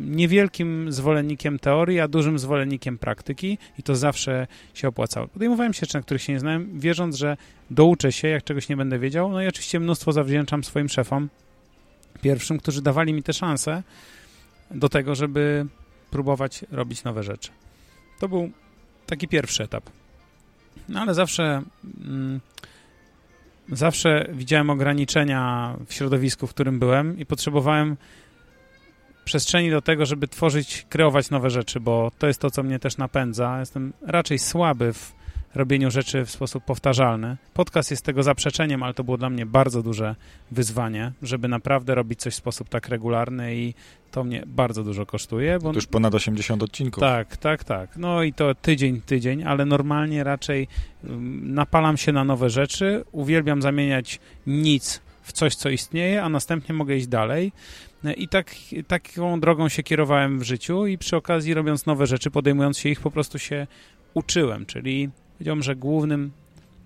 [0.05, 5.27] niewielkim zwolennikiem teorii, a dużym zwolennikiem praktyki i to zawsze się opłacało.
[5.27, 7.37] Podejmowałem się rzeczy, na których się nie znałem, wierząc, że
[7.69, 9.31] douczę się, jak czegoś nie będę wiedział.
[9.31, 11.29] No i oczywiście mnóstwo zawdzięczam swoim szefom,
[12.21, 13.83] pierwszym, którzy dawali mi te szanse
[14.71, 15.65] do tego, żeby
[16.11, 17.51] próbować robić nowe rzeczy.
[18.19, 18.51] To był
[19.05, 19.89] taki pierwszy etap.
[20.89, 21.61] No ale zawsze...
[22.05, 22.39] Mm,
[23.71, 27.97] zawsze widziałem ograniczenia w środowisku, w którym byłem i potrzebowałem
[29.25, 32.97] przestrzeni do tego, żeby tworzyć, kreować nowe rzeczy, bo to jest to, co mnie też
[32.97, 33.59] napędza.
[33.59, 35.13] Jestem raczej słaby w
[35.55, 37.37] robieniu rzeczy w sposób powtarzalny.
[37.53, 40.15] Podcast jest tego zaprzeczeniem, ale to było dla mnie bardzo duże
[40.51, 43.73] wyzwanie, żeby naprawdę robić coś w sposób tak regularny i
[44.11, 45.59] to mnie bardzo dużo kosztuje.
[45.59, 45.69] Bo...
[45.69, 47.01] To już ponad 80 odcinków.
[47.01, 47.97] Tak, tak, tak.
[47.97, 50.67] No i to tydzień, tydzień, ale normalnie raczej
[51.03, 56.75] um, napalam się na nowe rzeczy, uwielbiam zamieniać nic w coś, co istnieje, a następnie
[56.75, 57.51] mogę iść dalej.
[58.17, 58.55] I tak,
[58.87, 63.01] taką drogą się kierowałem w życiu i przy okazji robiąc nowe rzeczy, podejmując się ich,
[63.01, 63.67] po prostu się
[64.13, 66.31] uczyłem, czyli powiedziałbym, że głównym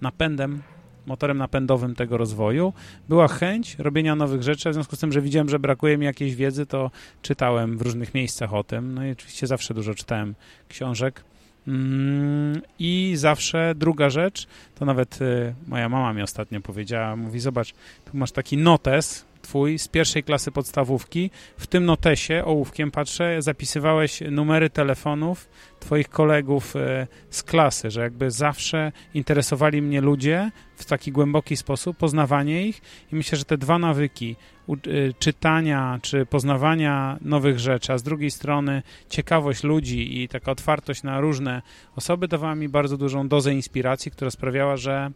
[0.02, 0.62] napędem,
[1.06, 2.74] motorem napędowym tego rozwoju
[3.10, 6.36] była chęć robienia nowych rzeczy, w związku z tym, że widziałem, że brakuje mi jakiejś
[6.36, 10.36] wiedzy, to czytałem w różnych miejscach o tym, no i oczywiście zawsze dużo czytałem
[10.70, 11.24] książek,
[11.68, 17.74] mm, i zawsze druga rzecz, to nawet y, moja mama mi ostatnio powiedziała, mówi, zobacz,
[18.12, 21.32] tu masz taki notes, twój z pierwszej klasy podstawówki.
[21.58, 28.32] W tym notesie, ołówkiem patrzę, zapisywałeś numery telefonów twoich kolegów e, z klasy, że jakby
[28.32, 32.82] zawsze interesowali mnie ludzie w taki głęboki sposób, poznawanie ich
[33.12, 34.36] i myślę, że te dwa nawyki
[34.70, 34.76] e,
[35.20, 41.20] czytania czy poznawania nowych rzeczy, a z drugiej strony ciekawość ludzi i taka otwartość na
[41.20, 41.62] różne
[41.96, 45.12] osoby dawała mi bardzo dużą dozę inspiracji, która sprawiała, że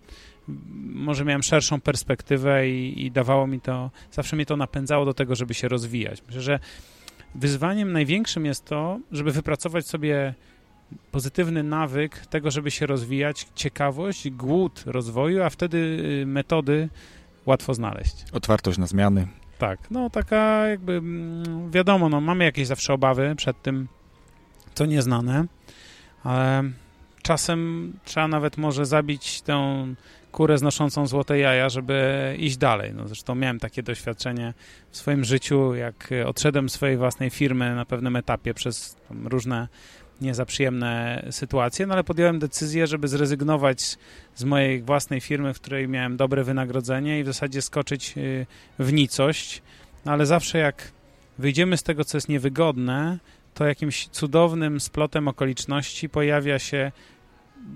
[0.93, 5.35] może miałem szerszą perspektywę i, i dawało mi to, zawsze mnie to napędzało do tego,
[5.35, 6.23] żeby się rozwijać.
[6.27, 6.59] Myślę, że
[7.35, 10.33] wyzwaniem największym jest to, żeby wypracować sobie
[11.11, 15.77] pozytywny nawyk tego, żeby się rozwijać, ciekawość, głód rozwoju, a wtedy
[16.21, 16.89] y, metody
[17.45, 18.15] łatwo znaleźć.
[18.31, 19.27] Otwartość na zmiany.
[19.57, 23.87] Tak, no taka jakby, mm, wiadomo, no mamy jakieś zawsze obawy przed tym,
[24.73, 25.45] co nieznane,
[26.23, 26.63] ale
[27.21, 29.87] czasem trzeba nawet może zabić tę
[30.33, 32.93] kurę znoszącą złote jaja, żeby iść dalej.
[32.95, 34.53] No, zresztą miałem takie doświadczenie
[34.91, 39.67] w swoim życiu, jak odszedłem swojej własnej firmy na pewnym etapie przez różne
[40.21, 43.97] niezaprzyjemne sytuacje, no ale podjąłem decyzję, żeby zrezygnować
[44.35, 48.45] z mojej własnej firmy, w której miałem dobre wynagrodzenie i w zasadzie skoczyć y,
[48.79, 49.61] w nicość,
[50.05, 50.91] no ale zawsze jak
[51.37, 53.19] wyjdziemy z tego, co jest niewygodne,
[53.53, 56.91] to jakimś cudownym splotem okoliczności pojawia się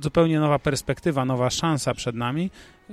[0.01, 2.51] zupełnie nowa perspektywa, nowa szansa przed nami,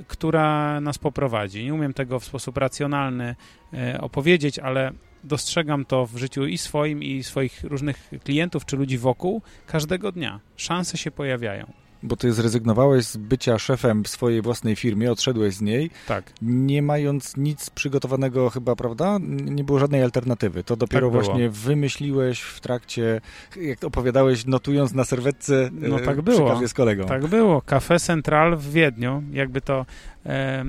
[0.09, 1.65] która nas poprowadzi.
[1.65, 3.37] Nie umiem tego w sposób racjonalny
[3.73, 4.93] e, opowiedzieć, ale
[5.25, 10.41] dostrzegam to w życiu i swoim, i swoich różnych klientów czy ludzi wokół każdego dnia.
[10.57, 11.84] Szanse się pojawiają.
[12.05, 16.33] Bo ty zrezygnowałeś z bycia szefem w swojej własnej firmie, odszedłeś z niej, tak.
[16.43, 19.19] nie mając nic przygotowanego chyba, prawda?
[19.29, 20.65] Nie było żadnej alternatywy.
[20.65, 23.21] To dopiero tak właśnie wymyśliłeś w trakcie,
[23.57, 26.45] jak opowiadałeś, notując na serwetce no, tak było.
[26.47, 27.07] przy kawie z kolegą.
[27.07, 27.63] Tak było.
[27.63, 29.87] Cafe Central w Wiedniu, jakby to
[30.27, 30.65] e,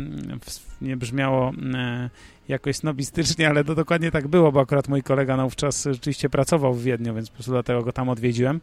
[0.81, 1.51] nie brzmiało...
[1.75, 2.09] E,
[2.47, 6.83] jakoś snobistycznie, ale to dokładnie tak było, bo akurat mój kolega naówczas rzeczywiście pracował w
[6.83, 8.61] Wiedniu, więc po prostu dlatego go tam odwiedziłem,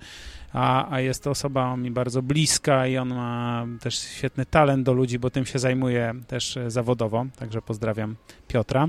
[0.53, 4.93] a, a jest to osoba mi bardzo bliska i on ma też świetny talent do
[4.93, 8.17] ludzi, bo tym się zajmuje też zawodowo, także pozdrawiam
[8.49, 8.89] Piotra.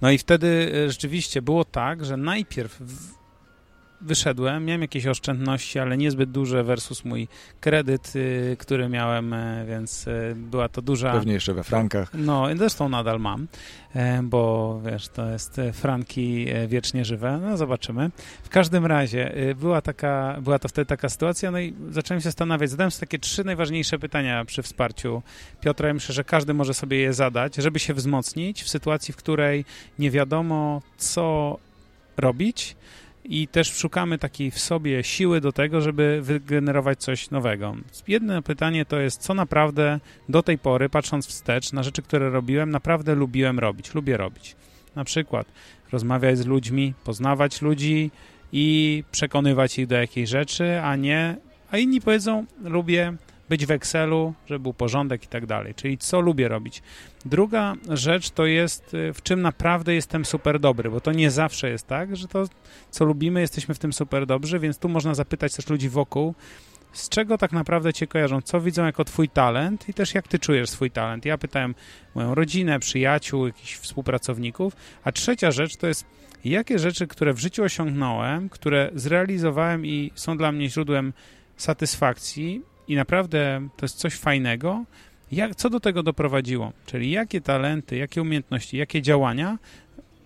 [0.00, 2.82] No i wtedy e, rzeczywiście było tak, że najpierw
[4.02, 7.28] wyszedłem, miałem jakieś oszczędności, ale niezbyt duże versus mój
[7.60, 11.12] kredyt, y, który miałem, e, więc e, była to duża...
[11.12, 12.10] Pewnie jeszcze we frankach.
[12.14, 13.48] No, zresztą nadal mam,
[13.94, 18.10] e, bo wiesz, to jest franki wiecznie żywe, no zobaczymy.
[18.42, 22.70] W każdym razie była taka, była to wtedy taka sytuacja, no i zacząłem się zastanawiać,
[22.70, 25.22] zadałem sobie takie trzy najważniejsze pytania przy wsparciu
[25.60, 29.16] Piotra, ja myślę, że każdy może sobie je zadać, żeby się wzmocnić w sytuacji, w
[29.16, 29.64] której
[29.98, 31.58] nie wiadomo, co
[32.16, 32.76] robić,
[33.24, 37.76] i też szukamy takiej w sobie siły do tego, żeby wygenerować coś nowego.
[38.08, 42.70] Jedno pytanie to jest, co naprawdę do tej pory, patrząc wstecz na rzeczy, które robiłem,
[42.70, 44.56] naprawdę lubiłem robić, lubię robić.
[44.94, 45.46] Na przykład
[45.92, 48.10] rozmawiać z ludźmi, poznawać ludzi
[48.52, 51.36] i przekonywać ich do jakiejś rzeczy, a nie,
[51.70, 53.12] a inni powiedzą, lubię
[53.52, 56.82] być w Excelu, żeby był porządek i tak dalej, czyli co lubię robić.
[57.24, 61.70] Druga rzecz to jest, y, w czym naprawdę jestem super dobry, bo to nie zawsze
[61.70, 62.44] jest tak, że to,
[62.90, 66.34] co lubimy, jesteśmy w tym super dobrzy, więc tu można zapytać też ludzi wokół,
[66.92, 70.38] z czego tak naprawdę cię kojarzą, co widzą jako twój talent i też jak ty
[70.38, 71.24] czujesz swój talent.
[71.24, 71.74] Ja pytałem
[72.14, 76.06] moją rodzinę, przyjaciół, jakichś współpracowników, a trzecia rzecz to jest
[76.44, 81.12] jakie rzeczy, które w życiu osiągnąłem, które zrealizowałem i są dla mnie źródłem
[81.56, 84.84] satysfakcji i naprawdę to jest coś fajnego,
[85.32, 86.72] jak, co do tego doprowadziło?
[86.86, 89.58] Czyli jakie talenty, jakie umiejętności, jakie działania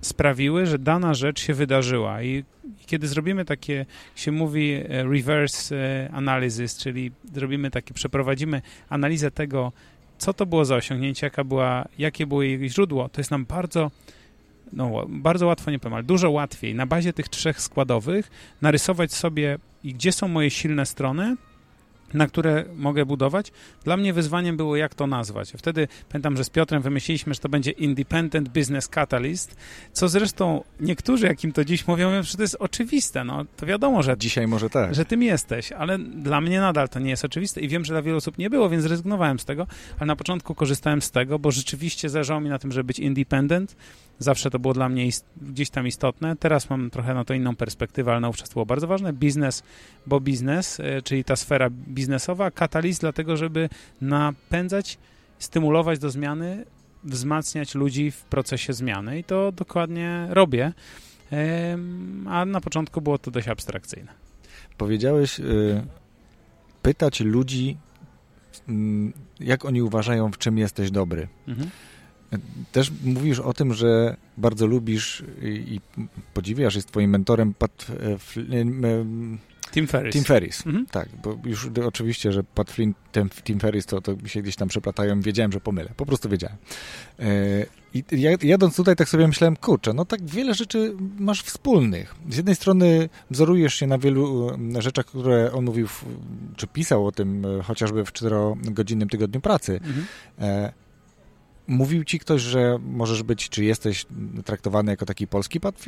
[0.01, 2.23] sprawiły, że dana rzecz się wydarzyła.
[2.23, 2.45] I,
[2.87, 9.73] kiedy zrobimy takie, się mówi e, reverse e, analysis, czyli zrobimy takie, przeprowadzimy analizę tego,
[10.19, 13.90] co to było za osiągnięcie, jaka była, jakie było jej źródło, to jest nam bardzo
[14.73, 18.31] no, bardzo łatwo nie powiem, ale dużo łatwiej na bazie tych trzech składowych
[18.62, 21.37] narysować sobie, gdzie są moje silne strony,
[22.14, 23.53] na które mogę budować.
[23.85, 25.53] Dla mnie wyzwaniem było, jak to nazwać.
[25.57, 29.57] Wtedy pamiętam, że z Piotrem wymyśliliśmy, że to będzie Independent Business Catalyst,
[29.92, 33.25] co zresztą niektórzy, jakim to dziś mówią, mówią, że to jest oczywiste.
[33.25, 34.16] No, to wiadomo, że...
[34.19, 34.95] Dzisiaj może tak.
[34.95, 38.03] Że tym jesteś, ale dla mnie nadal to nie jest oczywiste i wiem, że dla
[38.03, 39.66] wielu osób nie było, więc zrezygnowałem z tego,
[39.99, 43.77] ale na początku korzystałem z tego, bo rzeczywiście zależało mi na tym, żeby być independent,
[44.19, 45.09] Zawsze to było dla mnie
[45.43, 46.37] gdzieś tam istotne.
[46.37, 49.13] Teraz mam trochę na to inną perspektywę, ale wówczas to było bardzo ważne.
[49.13, 49.63] Biznes,
[50.07, 53.69] bo biznes, e, czyli ta sfera biznesowa, katalizm dlatego, żeby
[54.01, 54.99] napędzać,
[55.39, 56.65] stymulować do zmiany,
[57.05, 60.73] wzmacniać ludzi w procesie zmiany i to dokładnie robię.
[62.29, 64.13] A na początku było to dość abstrakcyjne.
[64.79, 65.83] Powiedziałeś, y,
[66.83, 67.77] pytać ludzi,
[68.69, 71.29] mm, jak oni uważają, w czym jesteś dobry.
[71.49, 71.71] Mhm.
[72.73, 75.81] Też mówisz o tym, że bardzo lubisz i
[76.35, 78.65] podziwiasz, jest twoim mentorem Pat, e, e,
[79.73, 80.12] Tim Ferris.
[80.12, 80.87] Tim Ferris, mhm.
[80.87, 82.95] tak, bo już oczywiście, że Pat Flynn,
[83.45, 86.57] Tim Ferris, to, to mi się gdzieś tam przeplatają, wiedziałem, że pomylę, po prostu wiedziałem.
[87.19, 87.27] E,
[87.95, 88.05] I
[88.43, 92.15] jadąc tutaj tak sobie myślałem, kurczę, no tak wiele rzeczy masz wspólnych.
[92.31, 95.89] Z jednej strony wzorujesz się na wielu rzeczach, które on mówił,
[96.57, 100.07] czy pisał o tym chociażby w czterogodzinnym tygodniu pracy, mhm
[101.69, 104.07] Mówił ci ktoś, że możesz być, czy jesteś
[104.45, 105.85] traktowany jako taki polski Pat,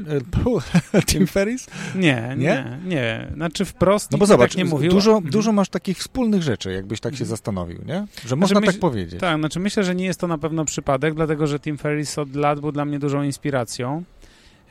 [0.95, 1.67] e, Tim Ferris?
[1.95, 3.31] Nie, nie, nie, nie.
[3.35, 4.91] Znaczy wprost no bo zobacz, tak nie mówił.
[4.91, 5.31] Dużo, mhm.
[5.31, 7.31] dużo masz takich wspólnych rzeczy, jakbyś tak się mhm.
[7.31, 7.95] zastanowił, nie?
[7.95, 9.21] Że znaczy można myśl, tak powiedzieć.
[9.21, 12.35] Tak, znaczy myślę, że nie jest to na pewno przypadek, dlatego że Tim Ferris od
[12.37, 14.05] lat był dla mnie dużą inspiracją.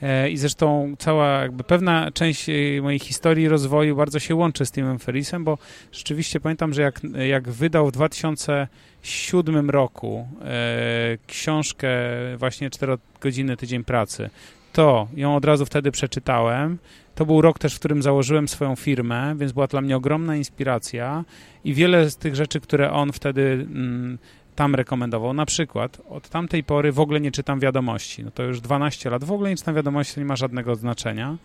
[0.01, 4.71] E, I zresztą cała, jakby pewna część e, mojej historii rozwoju bardzo się łączy z
[4.71, 5.57] Timem Ferrisem, bo
[5.91, 11.89] rzeczywiście pamiętam, że jak, jak wydał w 2007 roku e, książkę
[12.37, 14.29] właśnie 4 godziny tydzień pracy,
[14.73, 16.77] to ją od razu wtedy przeczytałem.
[17.15, 21.25] To był rok też, w którym założyłem swoją firmę, więc była dla mnie ogromna inspiracja
[21.63, 24.17] i wiele z tych rzeczy, które on wtedy mm,
[24.57, 25.33] tam rekomendował.
[25.33, 28.23] Na przykład od tamtej pory w ogóle nie czytam wiadomości.
[28.23, 31.37] No to już 12 lat w ogóle nie czytam wiadomości, to nie ma żadnego znaczenia.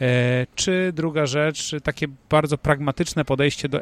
[0.00, 3.80] E, czy druga rzecz, takie bardzo pragmatyczne podejście do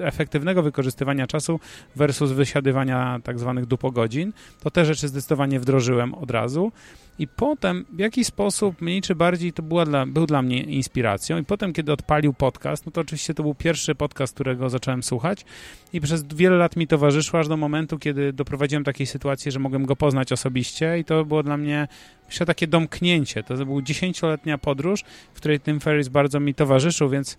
[0.00, 1.60] efektywnego wykorzystywania czasu
[1.96, 4.32] versus wysiadywania tak zwanych dupogodzin.
[4.62, 6.72] To te rzeczy zdecydowanie wdrożyłem od razu.
[7.18, 11.38] I potem w jakiś sposób, mniej czy bardziej, to była dla, był dla mnie inspiracją.
[11.38, 15.44] I potem, kiedy odpalił podcast, no to oczywiście to był pierwszy podcast, którego zacząłem słuchać.
[15.92, 19.58] I przez wiele lat mi towarzyszył, aż do momentu, kiedy doprowadziłem do takiej sytuacji, że
[19.58, 20.98] mogłem go poznać osobiście.
[20.98, 21.88] I to było dla mnie,
[22.28, 23.42] myślę, takie domknięcie.
[23.42, 25.04] To była dziesięcioletnia podróż,
[25.34, 27.38] w której Tim Ferris bardzo mi towarzyszył, więc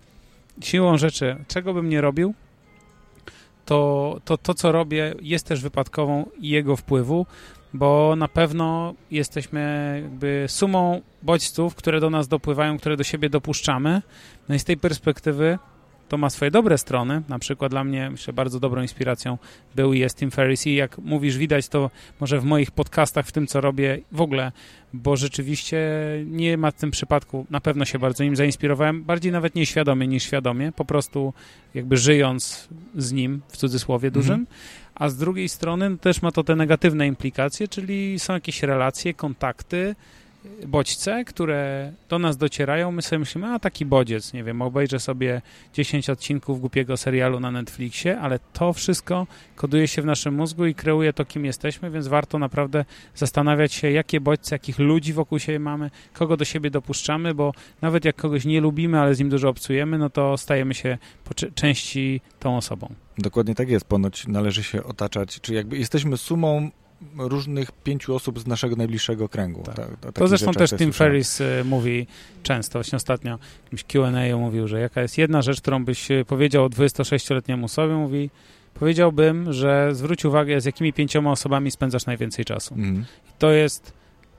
[0.62, 2.34] siłą rzeczy, czego bym nie robił,
[3.64, 7.26] to, to to, co robię, jest też wypadkową jego wpływu
[7.74, 14.02] bo na pewno jesteśmy jakby sumą bodźców, które do nas dopływają, które do siebie dopuszczamy.
[14.48, 15.58] No i z tej perspektywy
[16.08, 17.22] to ma swoje dobre strony.
[17.28, 19.38] Na przykład dla mnie, myślę, bardzo dobrą inspiracją
[19.74, 23.32] był i jest Tim Ferriss i jak mówisz, widać to może w moich podcastach, w
[23.32, 24.52] tym, co robię w ogóle,
[24.92, 25.78] bo rzeczywiście
[26.26, 30.22] nie ma w tym przypadku, na pewno się bardzo nim zainspirowałem, bardziej nawet nieświadomie niż
[30.22, 31.32] świadomie, po prostu
[31.74, 34.56] jakby żyjąc z nim, w cudzysłowie dużym, mhm
[35.00, 39.94] a z drugiej strony też ma to te negatywne implikacje, czyli są jakieś relacje, kontakty,
[40.66, 45.42] bodźce, które do nas docierają, my sobie myślimy, a taki bodziec, nie wiem, obejrzę sobie
[45.74, 50.74] 10 odcinków głupiego serialu na Netflixie, ale to wszystko koduje się w naszym mózgu i
[50.74, 52.84] kreuje to, kim jesteśmy, więc warto naprawdę
[53.14, 58.04] zastanawiać się, jakie bodźce, jakich ludzi wokół siebie mamy, kogo do siebie dopuszczamy, bo nawet
[58.04, 62.20] jak kogoś nie lubimy, ale z nim dużo obcujemy, no to stajemy się po części
[62.40, 62.94] tą osobą.
[63.20, 66.70] Dokładnie tak jest, ponoć należy się otaczać, czy jakby jesteśmy sumą
[67.16, 69.62] różnych pięciu osób z naszego najbliższego kręgu.
[69.62, 69.76] Tak.
[70.00, 72.06] Ta, to zresztą też Tim Ferris y, mówi
[72.42, 76.24] często, właśnie ostatnio w jakimś Q&A mówił, że jaka jest jedna rzecz, którą byś y,
[76.24, 78.30] powiedział 26-letniemu sobie, mówi
[78.74, 82.74] powiedziałbym, że zwróć uwagę, z jakimi pięcioma osobami spędzasz najwięcej czasu.
[82.74, 83.04] Mhm.
[83.28, 83.92] I to jest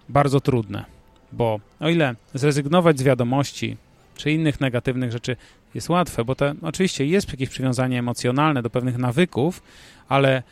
[0.10, 0.86] bardzo trudne,
[1.32, 3.78] bo o ile zrezygnować z wiadomości
[4.15, 5.36] czy innych negatywnych rzeczy
[5.74, 9.64] jest łatwe, bo to oczywiście jest jakieś przywiązanie emocjonalne do pewnych nawyków,
[10.10, 10.44] ale,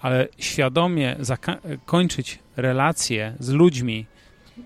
[0.00, 1.16] ale świadomie
[1.86, 4.06] kończyć relacje z ludźmi,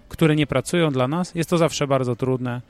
[0.09, 2.61] które nie pracują dla nas, jest to zawsze bardzo trudne.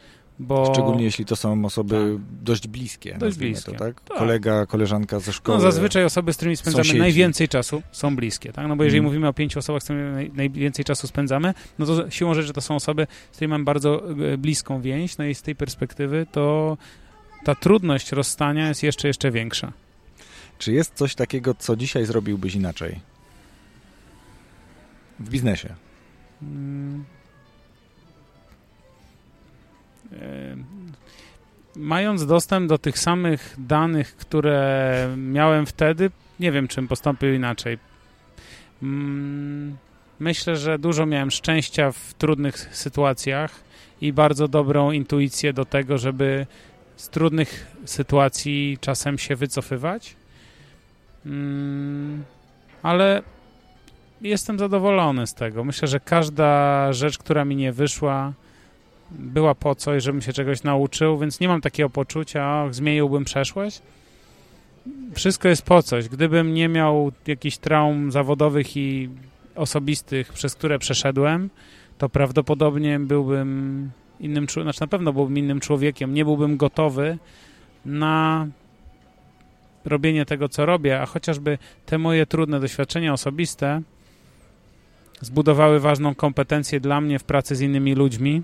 [0.42, 0.72] Bo...
[0.74, 2.44] Szczególnie jeśli to są osoby tak.
[2.44, 3.16] dość bliskie.
[3.18, 3.72] Dość bliskie.
[3.72, 4.00] To, tak?
[4.00, 4.18] tak?
[4.18, 5.58] Kolega, koleżanka ze szkoły.
[5.58, 7.00] No zazwyczaj osoby, z którymi spędzamy sąsiedzi.
[7.00, 8.52] najwięcej czasu, są bliskie.
[8.52, 8.68] Tak?
[8.68, 9.10] No bo jeżeli Mm.
[9.10, 12.76] mówimy o pięciu osobach, z którymi najwięcej czasu spędzamy, no to siłą rzeczy to są
[12.76, 14.02] osoby, z którymi mamy bardzo
[14.32, 16.76] e, bliską więź, no i z tej perspektywy to
[17.44, 19.72] ta trudność rozstania jest jeszcze, jeszcze większa.
[20.58, 23.00] Czy jest coś takiego, co dzisiaj zrobiłbyś inaczej?
[25.20, 25.74] W biznesie.
[26.40, 27.04] Hmm.
[31.76, 37.78] Mając dostęp do tych samych danych, które miałem wtedy, nie wiem, czym postąpił inaczej.
[38.82, 39.76] Mm,
[40.20, 43.60] myślę, że dużo miałem szczęścia w trudnych sytuacjach
[44.00, 46.46] i bardzo dobrą intuicję do tego, żeby
[46.96, 50.16] z trudnych sytuacji czasem się wycofywać.
[51.26, 52.24] Mm,
[52.82, 53.22] ale
[54.20, 55.64] jestem zadowolony z tego.
[55.64, 58.32] Myślę, że każda rzecz, która mi nie wyszła,
[59.18, 63.82] była po coś, żebym się czegoś nauczył, więc nie mam takiego poczucia, zmieniłbym przeszłość.
[65.14, 66.08] Wszystko jest po coś.
[66.08, 69.08] Gdybym nie miał jakichś traum zawodowych i
[69.54, 71.50] osobistych, przez które przeszedłem,
[71.98, 77.18] to prawdopodobnie byłbym innym znaczy na pewno byłbym innym człowiekiem, nie byłbym gotowy
[77.84, 78.46] na
[79.84, 83.82] robienie tego, co robię, a chociażby te moje trudne doświadczenia osobiste
[85.20, 88.42] zbudowały ważną kompetencję dla mnie w pracy z innymi ludźmi,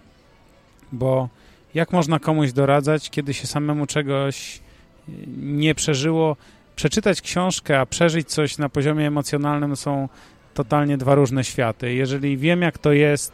[0.92, 1.28] bo
[1.74, 4.60] jak można komuś doradzać, kiedy się samemu czegoś
[5.36, 6.36] nie przeżyło?
[6.76, 10.08] Przeczytać książkę, a przeżyć coś na poziomie emocjonalnym są
[10.54, 11.94] totalnie dwa różne światy.
[11.94, 13.32] Jeżeli wiem, jak to jest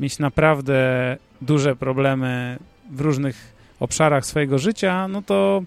[0.00, 2.58] mieć naprawdę duże problemy
[2.90, 5.62] w różnych obszarach swojego życia, no to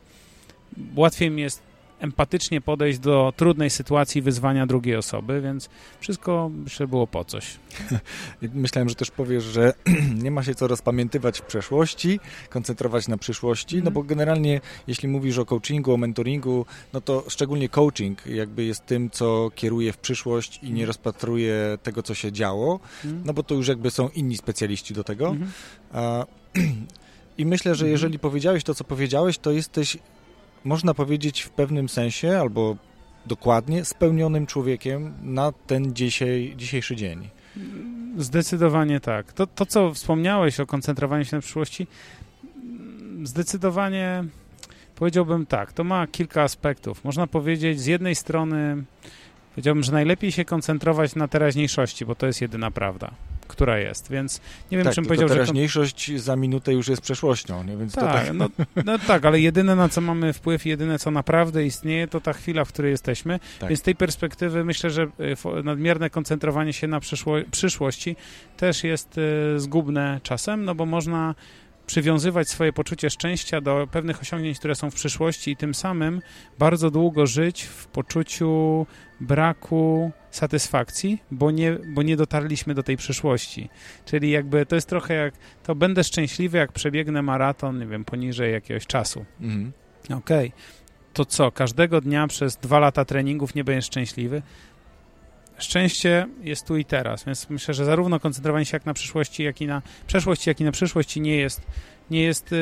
[0.96, 1.62] łatwiej mi jest
[2.06, 7.60] empatycznie podejść do trudnej sytuacji wyzwania drugiej osoby, więc wszystko myślę było po coś.
[8.42, 9.74] Myślałem, że też powiesz, że
[10.24, 14.08] nie ma się co rozpamiętywać w przeszłości, koncentrować na przyszłości, no bo mhm.
[14.08, 19.52] generalnie jeśli mówisz o coachingu, o mentoringu, no to szczególnie coaching jakby jest tym, co
[19.56, 20.88] kieruje w przyszłość i nie mhm.
[20.88, 23.24] rozpatruje tego, co się działo, mhm.
[23.26, 25.36] no bo to już jakby są inni specjaliści do tego.
[25.94, 26.26] A,
[27.38, 29.98] I myślę, że jeżeli powiedziałeś to, co powiedziałeś, to jesteś
[30.66, 32.76] można powiedzieć w pewnym sensie, albo
[33.26, 37.30] dokładnie, spełnionym człowiekiem na ten dzisiaj, dzisiejszy dzień.
[38.18, 39.34] Zdecydowanie tak.
[39.34, 41.88] To, to, co wspomniałeś o koncentrowaniu się na przyszłości,
[43.24, 44.24] zdecydowanie
[44.96, 47.04] powiedziałbym tak, to ma kilka aspektów.
[47.04, 48.84] Można powiedzieć, z jednej strony
[49.56, 53.12] powiedziałbym, że najlepiej się koncentrować na teraźniejszości, bo to jest jedyna prawda
[53.48, 54.42] która jest, więc
[54.72, 55.34] nie wiem, tak, czym powiedział, że...
[55.34, 56.20] teraźniejszość że...
[56.20, 57.78] za minutę już jest przeszłością, nie?
[57.78, 58.34] Więc tak, tak...
[58.34, 58.50] No,
[58.86, 62.66] no, tak, ale jedyne, na co mamy wpływ, jedyne, co naprawdę istnieje, to ta chwila,
[62.66, 63.70] w której jesteśmy, tak.
[63.70, 67.36] więc z tej perspektywy myślę, że e, nadmierne koncentrowanie się na przyszło...
[67.52, 68.16] przyszłości
[68.58, 71.36] też jest e, zgubne czasem, no bo można
[71.86, 76.22] przywiązywać swoje poczucie szczęścia do pewnych osiągnięć, które są w przyszłości i tym samym
[76.60, 78.86] bardzo długo żyć w poczuciu
[79.20, 83.70] braku satysfakcji, bo nie, bo nie dotarliśmy do tej przyszłości.
[84.06, 88.54] Czyli jakby to jest trochę jak, to będę szczęśliwy, jak przebiegnę maraton, nie wiem, poniżej
[88.54, 89.26] jakiegoś czasu.
[89.42, 89.72] Mhm.
[90.06, 90.48] Okej.
[90.48, 90.52] Okay.
[91.14, 94.42] To co, każdego dnia przez dwa lata treningów nie będziesz szczęśliwy?
[95.58, 99.62] Szczęście jest tu i teraz, więc myślę, że zarówno koncentrowanie się jak na przyszłości, jak
[99.62, 101.62] i na przeszłości, jak i na przyszłości nie jest,
[102.12, 102.58] nie jest yy,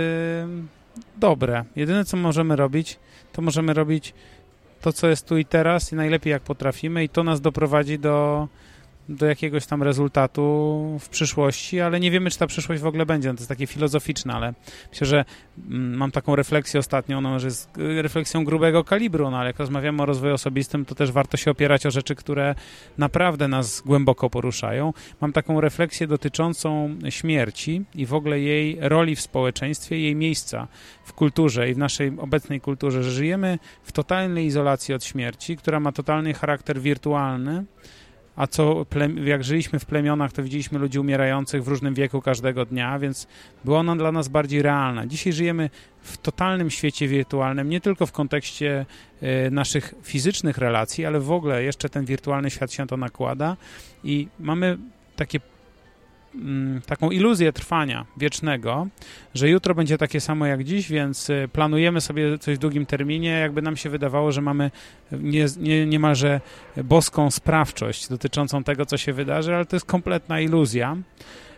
[1.18, 1.66] dobre.
[1.76, 3.00] Jedyne, co możemy robić,
[3.32, 4.14] to możemy robić
[4.82, 8.48] to, co jest tu i teraz i najlepiej jak potrafimy i to nas doprowadzi do,
[9.10, 13.30] do jakiegoś tam rezultatu w przyszłości, ale nie wiemy, czy ta przyszłość w ogóle będzie.
[13.30, 14.54] No to jest takie filozoficzne, ale
[14.92, 15.26] myślę, że
[15.70, 20.04] mm, mam taką refleksję ostatnią, no, że jest refleksją grubego kalibru, no ale jak rozmawiamy
[20.04, 22.56] o rozwoju osobistym, to też warto się opierać o rzeczy, które
[22.98, 24.94] naprawdę nas głęboko poruszają.
[25.22, 30.68] Mam taką refleksję dotyczącą śmierci i w ogóle jej roli w społeczeństwie, jej miejsca
[31.04, 35.80] w kulturze i w naszej obecnej kulturze, że żyjemy w totalnej izolacji od śmierci, która
[35.80, 37.66] ma totalny charakter wirtualny,
[38.36, 38.86] a co
[39.26, 43.28] jak żyliśmy w plemionach, to widzieliśmy ludzi umierających w różnym wieku każdego dnia, więc
[43.66, 45.08] była ona dla nas bardziej realna.
[45.08, 45.70] Dzisiaj żyjemy
[46.01, 48.86] w totalnym świecie wirtualnym, nie tylko w kontekście
[49.47, 53.58] y, naszych fizycznych relacji, ale w ogóle jeszcze ten wirtualny świat się to nakłada
[54.03, 54.78] i mamy
[55.16, 55.39] takie
[56.86, 58.88] taką iluzję trwania wiecznego,
[59.34, 63.30] że jutro będzie takie samo jak dziś, więc y, planujemy sobie coś w długim terminie,
[63.30, 64.72] jakby nam się wydawało, że mamy
[65.12, 66.42] nie, nie, niemalże
[66.84, 70.98] boską sprawczość dotyczącą tego, co się wydarzy, ale to jest kompletna iluzja.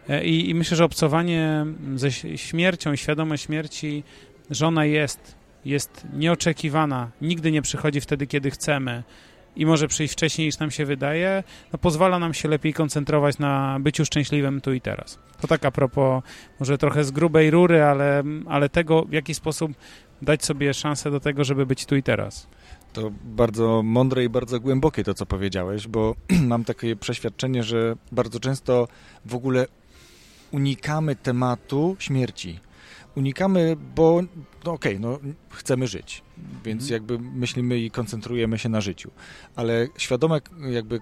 [0.09, 1.65] E, I, I, myślę, że obcowanie
[1.95, 4.03] ze śmiercią i świadomość śmierci,
[4.49, 9.03] że ona jest, jest nieoczekiwana, nigdy nie przychodzi wtedy, kiedy chcemy
[9.55, 11.43] i może przyjść wcześniej niż nam się wydaje,
[11.73, 15.19] no pozwala nam się lepiej koncentrować na byciu szczęśliwym tu i teraz.
[15.41, 16.23] To tak a propos
[16.59, 19.71] może trochę z grubej rury, ale, ale tego, w jaki sposób
[20.21, 22.47] dać sobie szansę do tego, żeby być tu i teraz.
[22.93, 26.15] To bardzo mądre i bardzo głębokie to, co powiedziałeś, bo
[26.51, 28.87] mam takie przeświadczenie, że bardzo często
[29.25, 29.67] w ogóle
[30.51, 32.59] unikamy tematu śmierci.
[33.15, 34.21] Unikamy, bo
[34.65, 36.23] no okej, okay, no chcemy żyć,
[36.63, 36.93] więc mhm.
[36.93, 39.11] jakby myślimy i koncentrujemy się na życiu,
[39.55, 40.39] ale świadome
[40.69, 40.99] jakby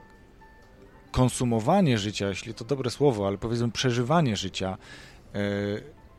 [1.12, 4.78] konsumowanie życia, jeśli to dobre słowo, ale powiedzmy przeżywanie życia
[5.36, 5.40] e,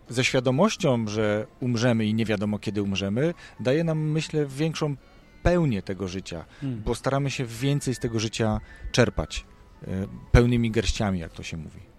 [0.09, 4.97] ze świadomością, że umrzemy i nie wiadomo kiedy umrzemy, daje nam, myślę, większą
[5.43, 6.83] pełnię tego życia, hmm.
[6.83, 8.61] bo staramy się więcej z tego życia
[8.93, 9.47] czerpać
[9.83, 9.87] e,
[10.33, 11.94] pełnymi garściami, jak to się mówi.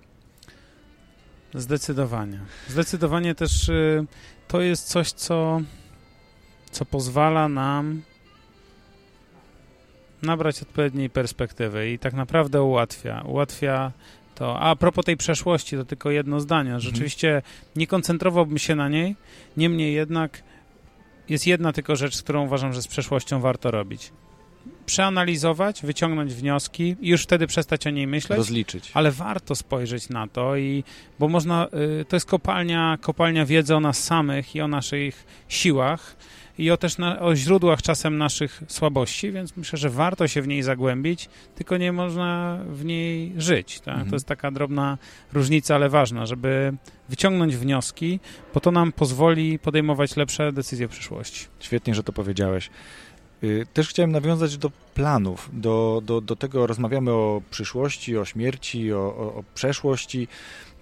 [1.54, 2.40] Zdecydowanie.
[2.68, 4.06] Zdecydowanie też y,
[4.48, 5.62] to jest coś, co,
[6.72, 8.02] co pozwala nam
[10.22, 13.22] nabrać odpowiedniej perspektywy i tak naprawdę ułatwia.
[13.22, 13.92] Ułatwia
[14.36, 14.60] to.
[14.60, 16.70] A, a propos tej przeszłości, to tylko jedno zdanie.
[16.74, 16.80] Mhm.
[16.80, 17.42] Rzeczywiście
[17.76, 19.16] nie koncentrowałbym się na niej,
[19.58, 20.44] niemniej jednak
[21.30, 24.12] jest jedna tylko rzecz, którą uważam, że z przeszłością warto robić
[24.86, 28.38] przeanalizować, wyciągnąć wnioski i już wtedy przestać o niej myśleć.
[28.38, 28.92] Rozliczyć.
[28.94, 30.84] Ale warto spojrzeć na to, i,
[31.20, 31.68] bo można,
[32.02, 36.16] y, to jest kopalnia, kopalnia wiedzy o nas samych i o naszych siłach
[36.58, 40.48] i o też na, o źródłach czasem naszych słabości, więc myślę, że warto się w
[40.48, 43.80] niej zagłębić, tylko nie można w niej żyć.
[43.80, 43.94] Tak?
[43.94, 44.10] Mhm.
[44.10, 44.98] To jest taka drobna
[45.34, 46.74] różnica, ale ważna, żeby
[47.10, 48.20] wyciągnąć wnioski,
[48.54, 51.46] bo to nam pozwoli podejmować lepsze decyzje w przyszłości.
[51.60, 52.70] Świetnie, że to powiedziałeś.
[53.46, 58.94] Y, też chciałem nawiązać do planów, do, do, do tego rozmawiamy o przyszłości, o śmierci,
[58.94, 60.28] o, o, o przeszłości.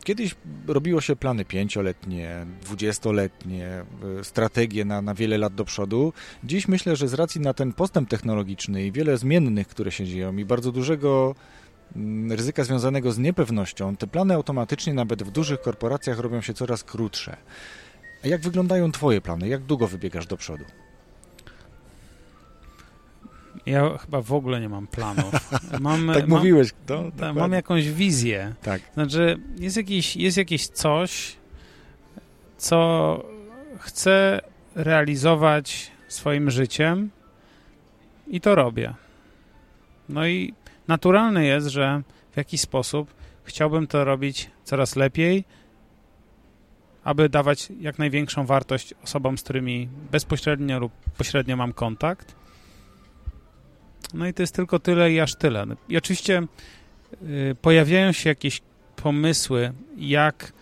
[0.03, 0.35] Kiedyś
[0.67, 3.83] robiło się plany pięcioletnie, dwudziestoletnie,
[4.19, 6.13] y, strategie na, na wiele lat do przodu.
[6.43, 10.37] Dziś myślę, że z racji na ten postęp technologiczny i wiele zmiennych, które się dzieją
[10.37, 11.35] i bardzo dużego
[11.95, 16.83] mm, ryzyka związanego z niepewnością, te plany automatycznie nawet w dużych korporacjach robią się coraz
[16.83, 17.37] krótsze.
[18.23, 19.47] A jak wyglądają Twoje plany?
[19.47, 20.63] Jak długo wybiegasz do przodu?
[23.65, 25.33] Ja chyba w ogóle nie mam planów.
[25.79, 26.69] Mam, tak mam, mówiłeś.
[26.85, 28.55] To, ta, mam jakąś wizję.
[28.61, 28.81] Tak.
[28.93, 31.35] Znaczy, jest jakieś, jest jakieś coś,
[32.57, 33.23] co
[33.79, 34.41] chcę
[34.75, 37.09] realizować swoim życiem
[38.27, 38.93] i to robię.
[40.09, 40.53] No i
[40.87, 42.01] naturalne jest, że
[42.31, 45.45] w jakiś sposób chciałbym to robić coraz lepiej,
[47.03, 52.35] aby dawać jak największą wartość osobom, z którymi bezpośrednio lub pośrednio mam kontakt
[54.13, 55.65] no i to jest tylko tyle i aż tyle.
[55.89, 56.43] I oczywiście
[57.23, 58.61] y, pojawiają się jakieś
[58.95, 60.53] pomysły, jak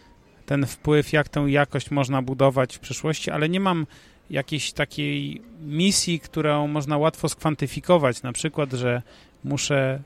[0.46, 3.88] ten wpływ, jak tę jakość można budować w przyszłości, ale nie mam
[4.30, 9.02] jakiejś takiej misji, którą można łatwo skwantyfikować, na przykład, że
[9.44, 10.02] muszę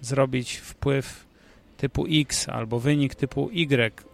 [0.00, 1.26] zrobić wpływ
[1.76, 4.04] typu X albo wynik typu Y.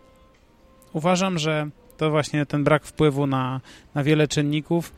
[0.92, 3.60] Uważam, że to właśnie ten brak wpływu na,
[3.94, 4.92] na wiele czynników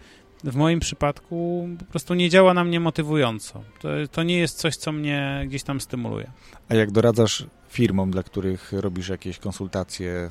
[0.44, 3.62] w moim przypadku po prostu nie działa na mnie motywująco.
[3.80, 6.30] To, to nie jest coś, co mnie gdzieś tam stymuluje.
[6.68, 10.28] A jak doradzasz firmom, dla których robisz jakieś konsultacje,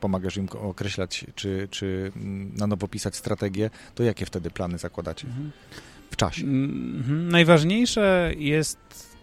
[0.00, 2.12] pomagasz im określać, czy, czy
[2.56, 5.50] na nowo pisać strategię, to jakie wtedy plany zakładacie mhm.
[6.10, 6.44] w czasie?
[6.44, 7.28] Mhm.
[7.28, 9.16] Najważniejsze jest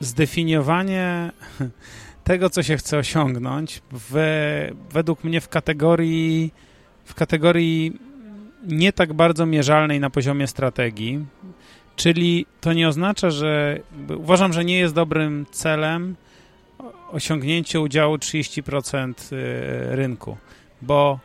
[0.00, 1.32] zdefiniowanie
[2.24, 6.52] tego, co się chce osiągnąć, we, według mnie w kategorii
[7.08, 8.07] w kategorii
[8.66, 11.26] nie tak bardzo mierzalnej na poziomie strategii,
[11.96, 13.80] czyli to nie oznacza, że
[14.16, 16.16] uważam, że nie jest dobrym celem
[17.10, 20.36] osiągnięcie udziału 30% y, rynku,
[20.82, 21.18] bo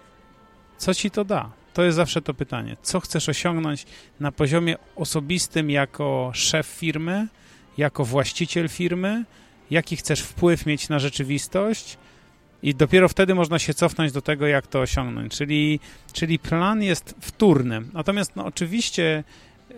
[0.77, 1.49] co ci to da?
[1.73, 2.77] To jest zawsze to pytanie.
[2.81, 3.85] Co chcesz osiągnąć
[4.19, 7.27] na poziomie osobistym jako szef firmy,
[7.77, 9.25] jako właściciel firmy,
[9.71, 11.97] jaki chcesz wpływ mieć na rzeczywistość,
[12.63, 15.37] i dopiero wtedy można się cofnąć do tego, jak to osiągnąć.
[15.37, 15.79] Czyli,
[16.13, 17.81] czyli plan jest wtórny.
[17.93, 19.23] Natomiast no, oczywiście
[19.71, 19.73] e,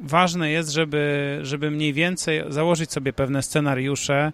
[0.00, 4.32] ważne jest, żeby, żeby mniej więcej założyć sobie pewne scenariusze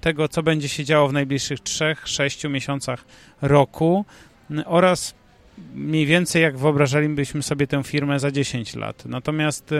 [0.00, 3.04] tego, co będzie się działo w najbliższych 3-6 miesiącach
[3.42, 4.04] roku
[4.64, 5.14] oraz
[5.74, 9.04] mniej więcej jak wyobrażalibyśmy sobie tę firmę za 10 lat.
[9.04, 9.74] Natomiast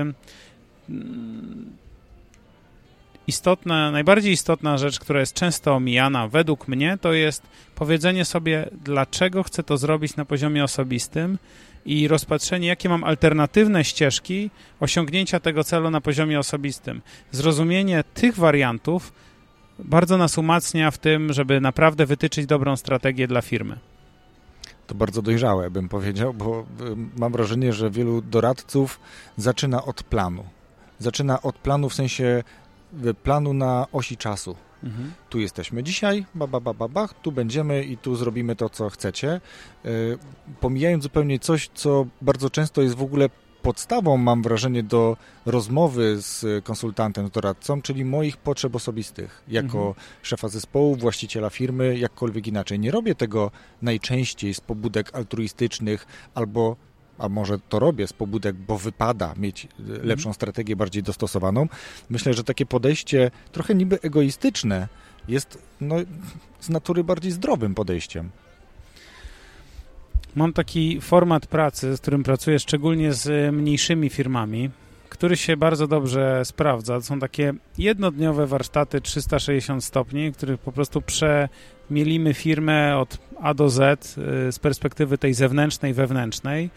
[3.26, 7.42] istotna, najbardziej istotna rzecz, która jest często omijana według mnie, to jest
[7.74, 11.38] powiedzenie sobie, dlaczego chcę to zrobić na poziomie osobistym
[11.86, 14.50] i rozpatrzenie, jakie mam alternatywne ścieżki
[14.80, 17.02] osiągnięcia tego celu na poziomie osobistym.
[17.30, 19.12] Zrozumienie tych wariantów
[19.78, 23.78] bardzo nas umacnia w tym, żeby naprawdę wytyczyć dobrą strategię dla firmy.
[24.86, 26.66] To bardzo dojrzałe, bym powiedział, bo
[27.16, 29.00] mam wrażenie, że wielu doradców
[29.36, 30.44] zaczyna od planu.
[30.98, 32.42] Zaczyna od planu w sensie
[33.22, 34.56] planu na osi czasu.
[34.84, 35.12] Mhm.
[35.28, 38.90] Tu jesteśmy dzisiaj, ba, ba, ba, ba, ba, tu będziemy i tu zrobimy to, co
[38.90, 39.40] chcecie.
[39.86, 40.18] Y,
[40.60, 43.28] pomijając zupełnie coś, co bardzo często jest w ogóle
[43.62, 45.16] podstawą, mam wrażenie, do
[45.46, 49.94] rozmowy z konsultantem, z doradcą, czyli moich potrzeb osobistych, jako mhm.
[50.22, 52.78] szefa zespołu, właściciela firmy, jakkolwiek inaczej.
[52.78, 53.50] Nie robię tego
[53.82, 56.76] najczęściej z pobudek altruistycznych albo
[57.18, 60.06] a może to robię z pobudek, bo wypada mieć mhm.
[60.06, 61.66] lepszą strategię, bardziej dostosowaną.
[62.10, 64.88] Myślę, że takie podejście trochę niby egoistyczne
[65.28, 65.96] jest no,
[66.60, 68.30] z natury bardziej zdrowym podejściem.
[70.34, 74.70] Mam taki format pracy, z którym pracuję szczególnie z mniejszymi firmami,
[75.08, 76.94] który się bardzo dobrze sprawdza.
[76.94, 83.54] To są takie jednodniowe warsztaty 360 stopni, w których po prostu przemielimy firmę od A
[83.54, 86.70] do Z y, z perspektywy tej zewnętrznej, wewnętrznej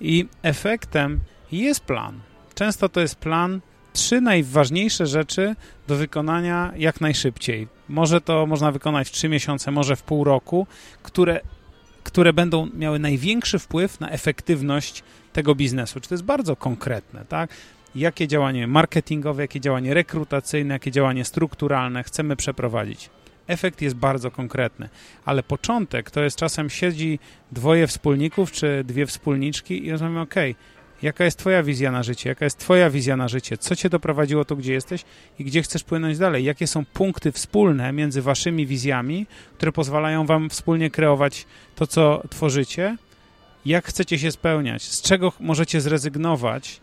[0.00, 1.20] i efektem
[1.52, 2.20] jest plan.
[2.54, 3.60] Często to jest plan,
[3.92, 5.56] trzy najważniejsze rzeczy
[5.88, 7.68] do wykonania jak najszybciej.
[7.88, 10.66] Może to można wykonać w trzy miesiące, może w pół roku,
[11.02, 11.40] które
[12.08, 16.00] które będą miały największy wpływ na efektywność tego biznesu.
[16.00, 17.50] Czy to jest bardzo konkretne, tak?
[17.94, 23.10] Jakie działanie marketingowe, jakie działanie rekrutacyjne, jakie działanie strukturalne chcemy przeprowadzić.
[23.48, 24.88] Efekt jest bardzo konkretny,
[25.24, 27.18] ale początek to jest czasem siedzi
[27.52, 30.34] dwoje wspólników czy dwie wspólniczki i rozmawiamy, ok,
[31.02, 32.28] Jaka jest Twoja wizja na życie?
[32.28, 33.58] Jaka jest Twoja wizja na życie?
[33.58, 35.04] Co Cię doprowadziło tu, gdzie jesteś
[35.38, 36.44] i gdzie chcesz płynąć dalej?
[36.44, 39.26] Jakie są punkty wspólne między Waszymi wizjami,
[39.56, 42.96] które pozwalają Wam wspólnie kreować to, co tworzycie?
[43.66, 44.82] Jak chcecie się spełniać?
[44.82, 46.80] Z czego możecie zrezygnować?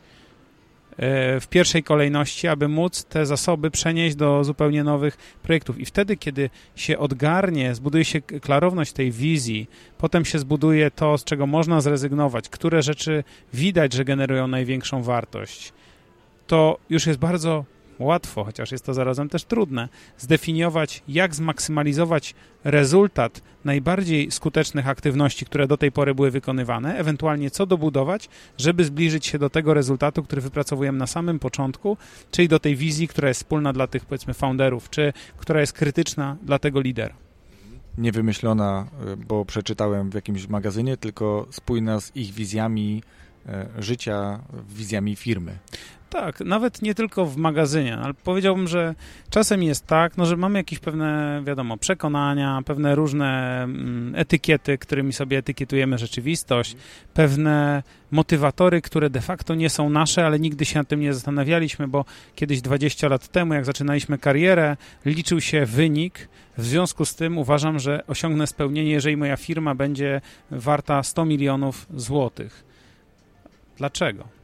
[0.97, 5.79] E, w pierwszej kolejności, aby móc te zasoby przenieść do zupełnie nowych projektów.
[5.79, 11.23] I wtedy, kiedy się odgarnie, zbuduje się klarowność tej wizji, potem się zbuduje to, z
[11.23, 13.23] czego można zrezygnować, które rzeczy
[13.53, 15.73] widać, że generują największą wartość,
[16.47, 17.65] to już jest bardzo
[17.99, 25.67] łatwo, chociaż jest to zarazem też trudne, zdefiniować, jak zmaksymalizować rezultat najbardziej skutecznych aktywności, które
[25.67, 30.41] do tej pory były wykonywane, ewentualnie co dobudować, żeby zbliżyć się do tego rezultatu, który
[30.41, 31.97] wypracowujemy na samym początku,
[32.31, 36.37] czyli do tej wizji, która jest wspólna dla tych, powiedzmy, founderów, czy która jest krytyczna
[36.43, 37.15] dla tego lidera
[37.97, 38.87] nie wymyślona,
[39.27, 43.03] bo przeczytałem w jakimś magazynie, tylko spójna z ich wizjami
[43.49, 44.39] e, życia,
[44.69, 45.57] wizjami firmy.
[46.15, 48.95] Tak, nawet nie tylko w magazynie, ale powiedziałbym, że
[49.29, 55.13] czasem jest tak, no, że mamy jakieś pewne, wiadomo, przekonania, pewne różne mm, etykiety, którymi
[55.13, 56.75] sobie etykietujemy rzeczywistość,
[57.13, 61.87] pewne motywatory, które de facto nie są nasze, ale nigdy się nad tym nie zastanawialiśmy,
[61.87, 62.05] bo
[62.35, 66.29] kiedyś 20 lat temu, jak zaczynaliśmy karierę, liczył się wynik.
[66.57, 71.87] W związku z tym uważam, że osiągnę spełnienie, jeżeli moja firma będzie warta 100 milionów
[71.95, 72.63] złotych.
[73.77, 74.34] Dlaczego?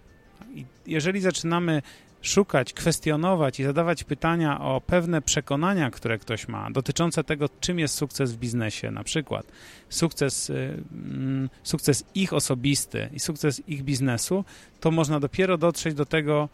[0.88, 1.82] Jeżeli zaczynamy
[2.22, 7.96] szukać, kwestionować i zadawać pytania o pewne przekonania, które ktoś ma, dotyczące tego, czym jest
[7.96, 9.46] sukces w biznesie, na przykład
[9.90, 14.46] sukces, y, mm, sukces ich osobisty i sukces ich biznesu,
[14.80, 16.50] to można dopiero dotrzeć do tego,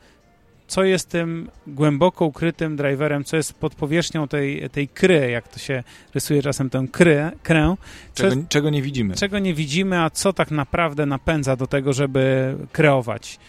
[0.67, 5.59] co jest tym głęboko ukrytym driverem, co jest pod powierzchnią tej, tej kry, jak to
[5.59, 7.75] się rysuje czasem tę krę, krę
[8.13, 9.15] czego, czego nie widzimy.
[9.15, 13.39] Czego nie widzimy, a co tak naprawdę napędza do tego, żeby kreować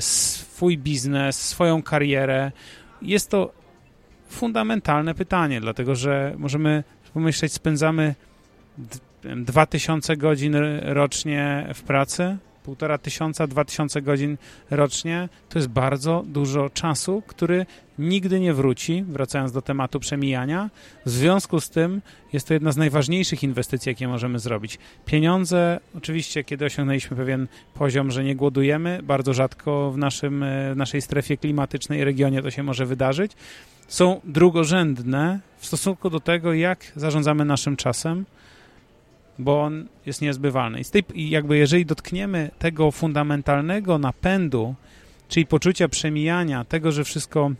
[0.00, 2.52] swój biznes, swoją karierę.
[3.02, 3.52] Jest to
[4.28, 6.84] fundamentalne pytanie, dlatego że możemy
[7.14, 8.14] pomyśleć, spędzamy
[9.36, 14.36] 2000 godzin rocznie w pracy, półtora tysiąca, dwa tysiące godzin
[14.70, 17.66] rocznie, to jest bardzo dużo czasu, który
[17.98, 20.70] nigdy nie wróci, wracając do tematu przemijania.
[21.06, 22.02] W związku z tym
[22.32, 24.78] jest to jedna z najważniejszych inwestycji, jakie możemy zrobić.
[25.06, 31.02] Pieniądze, oczywiście, kiedy osiągnęliśmy pewien poziom, że nie głodujemy, bardzo rzadko w, naszym, w naszej
[31.02, 33.32] strefie klimatycznej regionie to się może wydarzyć,
[33.88, 38.24] są drugorzędne w stosunku do tego, jak zarządzamy naszym czasem,
[39.38, 40.80] bo on jest niezbywalny.
[40.80, 44.74] I, z tej, jakby jeżeli dotkniemy tego fundamentalnego napędu,
[45.28, 47.50] czyli poczucia przemijania, tego, że wszystko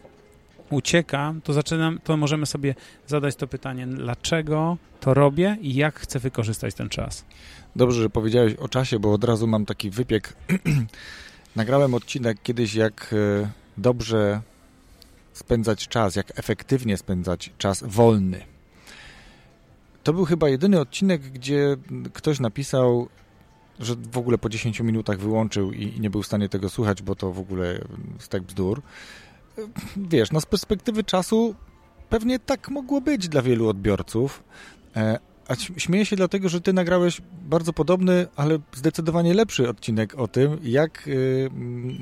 [0.70, 2.74] ucieka, to, zaczynam, to możemy sobie
[3.06, 7.24] zadać to pytanie, dlaczego to robię i jak chcę wykorzystać ten czas.
[7.76, 10.36] Dobrze, że powiedziałeś o czasie, bo od razu mam taki wypiek.
[11.56, 14.40] Nagrałem odcinek kiedyś, jak e, dobrze
[15.32, 18.53] spędzać czas, jak efektywnie spędzać czas wolny.
[20.04, 21.76] To był chyba jedyny odcinek, gdzie
[22.12, 23.08] ktoś napisał,
[23.80, 27.14] że w ogóle po 10 minutach wyłączył i, nie był w stanie tego słuchać, bo
[27.14, 27.80] to w ogóle
[28.28, 28.82] tak bzdur.
[29.96, 31.54] Wiesz, no z perspektywy czasu
[32.08, 34.44] pewnie tak mogło być dla wielu odbiorców,
[34.96, 40.28] e, a śmieję się dlatego, że ty nagrałeś bardzo podobny, ale zdecydowanie lepszy odcinek o
[40.28, 41.50] tym, jak y,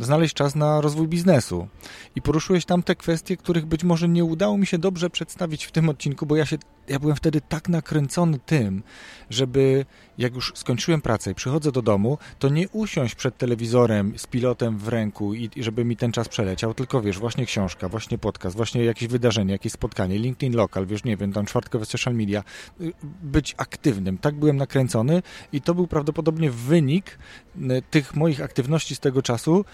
[0.01, 1.69] znaleźć czas na rozwój biznesu.
[2.17, 5.73] I poruszyłeś tam te kwestie, których być może nie udało mi się dobrze przedstawić w
[5.73, 6.59] tym odcinku, bo ja się
[6.89, 8.83] ja byłem wtedy tak nakręcony tym,
[9.31, 9.85] żeby
[10.19, 14.79] jak już skończyłem pracę i przychodzę do domu, to nie usiąść przed telewizorem z pilotem
[14.79, 18.57] w ręku i, i żeby mi ten czas przeleciał, tylko wiesz, właśnie książka, właśnie podcast,
[18.57, 22.45] właśnie jakieś wydarzenie, jakieś spotkanie, LinkedIn Local, wiesz, nie wiem, tam czwartkowe social media,
[22.81, 24.19] y, być aktywnym.
[24.19, 25.23] Tak byłem nakręcony
[25.53, 27.19] i to był prawdopodobnie wynik
[27.57, 29.65] y, tych moich aktywności z tego czasu,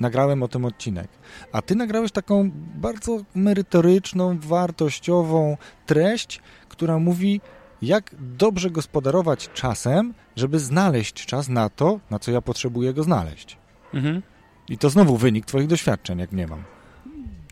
[0.00, 1.08] nagrałem o tym odcinek.
[1.52, 5.56] A ty nagrałeś taką bardzo merytoryczną, wartościową
[5.86, 7.40] treść, która mówi,
[7.82, 13.56] jak dobrze gospodarować czasem, żeby znaleźć czas na to, na co ja potrzebuję go znaleźć.
[13.94, 14.22] Mhm.
[14.68, 16.62] I to znowu wynik Twoich doświadczeń, jak nie mam.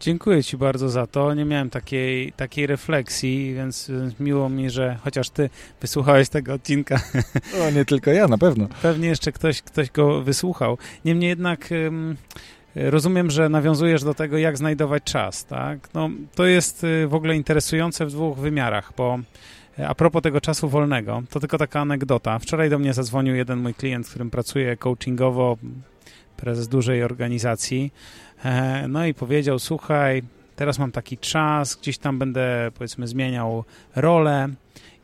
[0.01, 1.35] Dziękuję Ci bardzo za to.
[1.35, 3.91] Nie miałem takiej, takiej refleksji, więc
[4.21, 5.51] miło mi, że chociaż Ty
[5.81, 7.01] wysłuchałeś tego odcinka.
[7.63, 8.69] O, nie tylko ja, na pewno.
[8.83, 10.79] Pewnie jeszcze ktoś, ktoś go wysłuchał.
[11.05, 11.69] Niemniej jednak
[12.77, 15.95] rozumiem, że nawiązujesz do tego, jak znajdować czas, tak?
[15.95, 19.19] No, to jest y, w ogóle interesujące w dwóch wymiarach, bo
[19.89, 22.39] a propos tego czasu wolnego, to tylko taka anegdota.
[22.39, 25.57] Wczoraj do mnie zadzwonił jeden mój klient, z którym pracuję coachingowo,
[26.37, 27.93] prezes dużej organizacji,
[28.45, 30.23] e, no i powiedział, słuchaj,
[30.57, 33.65] teraz mam taki czas, gdzieś tam będę, powiedzmy, zmieniał
[33.97, 34.49] rolę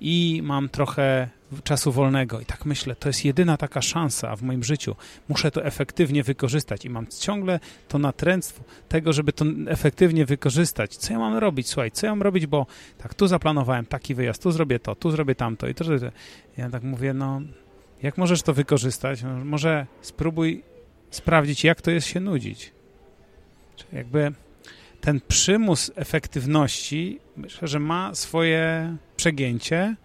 [0.00, 1.28] i mam trochę
[1.64, 2.40] czasu wolnego.
[2.40, 4.96] I tak myślę, to jest jedyna taka szansa w moim życiu.
[5.28, 10.96] Muszę to efektywnie wykorzystać i mam ciągle to natręctwo tego, żeby to efektywnie wykorzystać.
[10.96, 11.68] Co ja mam robić?
[11.68, 12.66] Słuchaj, co ja mam robić, bo
[12.98, 16.12] tak, tu zaplanowałem taki wyjazd, tu zrobię to, tu zrobię tamto i to, że
[16.56, 17.40] ja tak mówię, no
[18.02, 19.22] jak możesz to wykorzystać?
[19.22, 20.62] No, może spróbuj
[21.10, 22.72] sprawdzić, jak to jest się nudzić.
[23.76, 24.32] Czyli jakby
[25.00, 29.96] ten przymus efektywności myślę, że ma swoje przegięcie,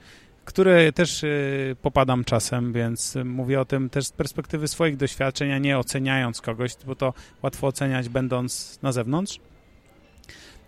[0.48, 5.58] które też y, popadam czasem, więc mówię o tym też z perspektywy swoich doświadczeń, a
[5.58, 9.40] nie oceniając kogoś, bo to łatwo oceniać będąc na zewnątrz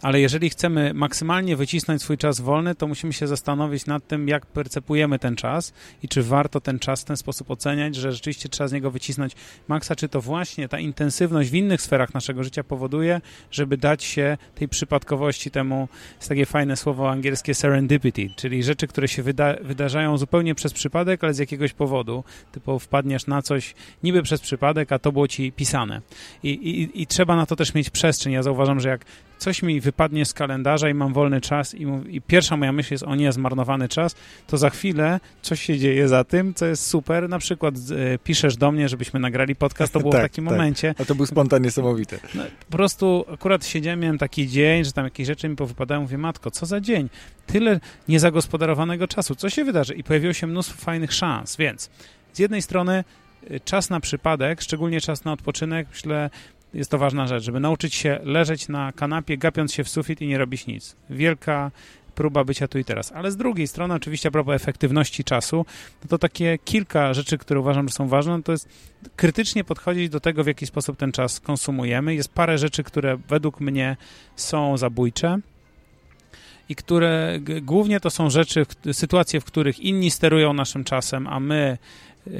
[0.01, 4.45] ale jeżeli chcemy maksymalnie wycisnąć swój czas wolny, to musimy się zastanowić nad tym, jak
[4.45, 5.73] percepujemy ten czas
[6.03, 9.33] i czy warto ten czas w ten sposób oceniać, że rzeczywiście trzeba z niego wycisnąć
[9.67, 13.21] maksa, czy to właśnie ta intensywność w innych sferach naszego życia powoduje,
[13.51, 15.87] żeby dać się tej przypadkowości temu,
[16.17, 21.23] jest takie fajne słowo angielskie serendipity, czyli rzeczy, które się wyda wydarzają zupełnie przez przypadek,
[21.23, 25.51] ale z jakiegoś powodu, typu wpadniesz na coś niby przez przypadek, a to było ci
[25.51, 26.01] pisane.
[26.43, 28.33] I, i, i trzeba na to też mieć przestrzeń.
[28.33, 29.05] Ja zauważam, że jak
[29.37, 33.03] coś mi wypadnie z kalendarza i mam wolny czas i, i, pierwsza moja myśl jest,
[33.03, 34.15] o nie, zmarnowany czas,
[34.47, 37.29] to za chwilę coś się dzieje za tym, co jest super.
[37.29, 40.53] Na przykład e, piszesz do mnie, żebyśmy nagrali podcast, to było tak, w takim tak.
[40.53, 40.95] momencie.
[40.99, 42.19] A to był spontan niesamowity.
[42.35, 46.17] No, po prostu akurat siedziałem, miałem taki dzień, że tam jakieś rzeczy mi powypadają, mówię,
[46.17, 47.09] matko, co za dzień?
[47.45, 49.93] Tyle niezagospodarowanego czasu, co się wydarzy?
[49.93, 51.89] I pojawiło się mnóstwo fajnych szans, więc
[52.33, 53.03] z jednej strony
[53.49, 56.29] e, czas na przypadek, szczególnie czas na odpoczynek, myślę,
[56.73, 60.27] jest to ważna rzecz, żeby nauczyć się leżeć na kanapie, gapiąc się w sufit i
[60.27, 60.95] nie robić nic.
[61.09, 61.71] Wielka
[62.15, 63.11] próba bycia tu i teraz.
[63.11, 65.65] Ale z drugiej strony, oczywiście a propos efektywności czasu,
[66.03, 68.69] no to takie kilka rzeczy, które uważam, że są ważne, to jest
[69.15, 72.15] krytycznie podchodzić do tego, w jaki sposób ten czas konsumujemy.
[72.15, 73.97] Jest parę rzeczy, które według mnie
[74.35, 75.39] są zabójcze
[76.69, 81.77] i które głównie to są rzeczy, sytuacje, w których inni sterują naszym czasem, a my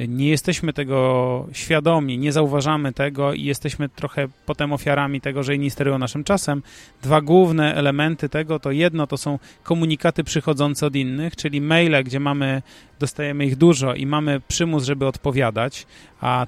[0.08, 5.70] nie jesteśmy tego świadomi, nie zauważamy tego i jesteśmy trochę potem ofiarami tego, że inni
[5.70, 6.62] sterują naszym czasem.
[7.02, 12.20] Dwa główne elementy tego to jedno to są komunikaty przychodzące od innych, czyli maile, gdzie
[12.20, 12.62] mamy,
[13.00, 15.86] dostajemy ich dużo i mamy przymus, żeby odpowiadać,
[16.20, 16.46] a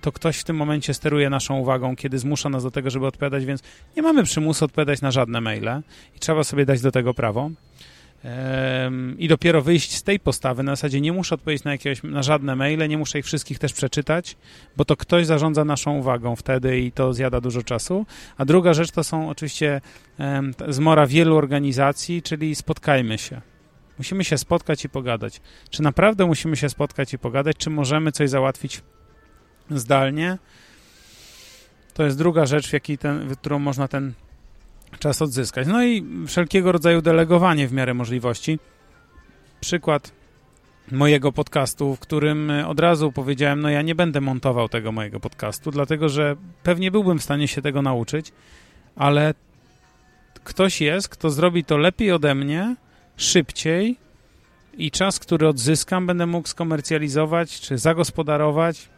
[0.00, 3.44] to ktoś w tym momencie steruje naszą uwagą, kiedy zmusza nas do tego, żeby odpowiadać,
[3.44, 3.62] więc
[3.96, 5.82] nie mamy przymusu odpowiadać na żadne maile
[6.16, 7.50] i trzeba sobie dać do tego prawo
[9.18, 12.56] i dopiero wyjść z tej postawy, na zasadzie nie muszę odpowiedzieć na, jakiegoś, na żadne
[12.56, 14.36] maile, nie muszę ich wszystkich też przeczytać,
[14.76, 18.06] bo to ktoś zarządza naszą uwagą wtedy i to zjada dużo czasu.
[18.36, 19.80] A druga rzecz to są oczywiście
[20.68, 23.40] zmora wielu organizacji, czyli spotkajmy się.
[23.98, 25.40] Musimy się spotkać i pogadać.
[25.70, 28.82] Czy naprawdę musimy się spotkać i pogadać, czy możemy coś załatwić
[29.70, 30.38] zdalnie?
[31.94, 34.12] To jest druga rzecz, w, ten, w którą można ten
[34.98, 35.66] czas odzyskać.
[35.66, 38.58] No i wszelkiego rodzaju delegowanie w miarę możliwości.
[39.60, 40.12] Przykład
[40.90, 45.70] mojego podcastu, w którym od razu powiedziałem, no ja nie będę montował tego mojego podcastu,
[45.70, 48.32] dlatego że pewnie byłbym w stanie się tego nauczyć,
[48.96, 49.34] ale
[50.44, 52.76] ktoś jest, kto zrobi to lepiej ode mnie,
[53.16, 53.96] szybciej
[54.78, 58.88] i czas, który odzyskam, będę mógł skomercjalizować czy zagospodarować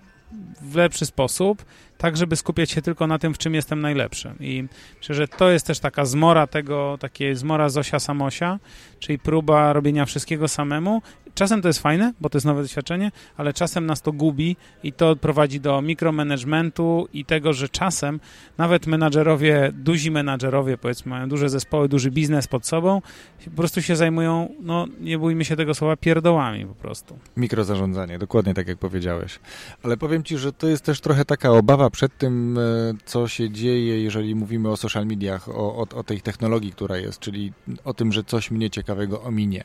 [0.63, 1.65] w lepszy sposób,
[2.05, 4.35] tak żeby skupiać się tylko na tym, w czym jestem najlepszy.
[4.41, 4.65] I
[4.99, 8.59] myślę, że to jest też taka zmora tego, takie zmora Zosia Samosia,
[8.99, 11.03] czyli próba robienia wszystkiego samemu.
[11.35, 14.93] Czasem to jest fajne, bo to jest nowe doświadczenie, ale czasem nas to gubi i
[14.93, 18.21] to prowadzi do mikromanagementu i tego, że czasem
[18.59, 23.03] nawet menadżerowie, duzi menadżerowie, powiedzmy, mają duże zespoły, duży biznes pod sobą,
[23.45, 27.19] po prostu się zajmują, no nie bójmy się tego słowa, pierdołami po prostu.
[27.37, 29.39] Mikrozarządzanie, dokładnie tak jak powiedziałeś.
[29.83, 32.61] Ale powiem Ci, że to jest też trochę taka obawa przed tym, e,
[33.05, 37.21] co się dzieje, jeżeli mówimy o social mediach, o, o, o tej technologii, która jest,
[37.21, 37.53] czyli
[37.85, 39.65] o tym, że coś mnie ciekawego ominie.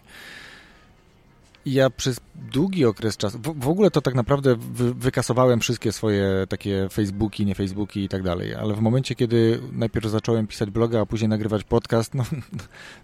[1.66, 2.20] Ja przez
[2.52, 7.46] długi okres czasu, w, w ogóle to tak naprawdę wy, wykasowałem wszystkie swoje takie Facebooki,
[7.46, 11.30] nie Facebooki i tak dalej, ale w momencie, kiedy najpierw zacząłem pisać bloga, a później
[11.30, 12.24] nagrywać podcast, no,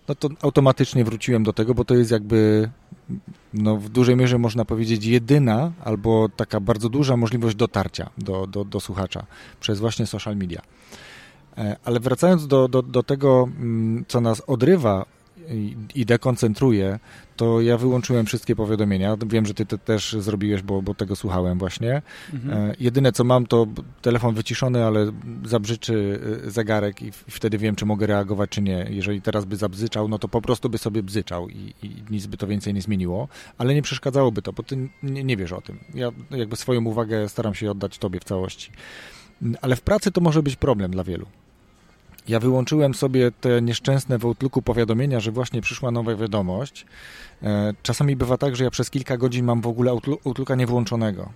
[0.08, 2.70] no to automatycznie wróciłem do tego, bo to jest jakby
[3.54, 8.66] no, w dużej mierze można powiedzieć jedyna albo taka bardzo duża możliwość dotarcia do, do,
[8.66, 9.26] do słuchacza
[9.60, 10.62] przez właśnie social media.
[11.58, 15.06] E, ale wracając do, do, do tego, mm, co nas odrywa
[15.96, 17.00] i dekoncentruję,
[17.36, 19.18] to ja wyłączyłem wszystkie powiadomienia.
[19.26, 22.02] Wiem, że ty to też zrobiłeś, bo, bo tego słuchałem właśnie.
[22.34, 22.70] Mhm.
[22.72, 23.68] E, jedyne co mam to
[24.02, 25.12] telefon wyciszony, ale
[25.46, 28.88] zabrzyczy e, zegarek i wtedy wiem, czy mogę reagować, czy nie.
[28.90, 32.38] Jeżeli teraz by zabzyczał, no to po prostu by sobie bzyczał i, i nic by
[32.38, 33.28] to więcej nie zmieniło,
[33.58, 35.80] ale nie przeszkadzałoby to, bo ty nie, nie wiesz o tym.
[35.94, 38.72] Ja jakby swoją uwagę staram się oddać tobie w całości.
[39.62, 41.26] Ale w pracy to może być problem dla wielu.
[42.28, 46.86] Ja wyłączyłem sobie te nieszczęsne w Outlooku powiadomienia, że właśnie przyszła nowa wiadomość.
[47.44, 49.92] E, czasami bywa tak, że ja przez kilka godzin mam w ogóle
[50.26, 51.30] Outlooka niewłączonego.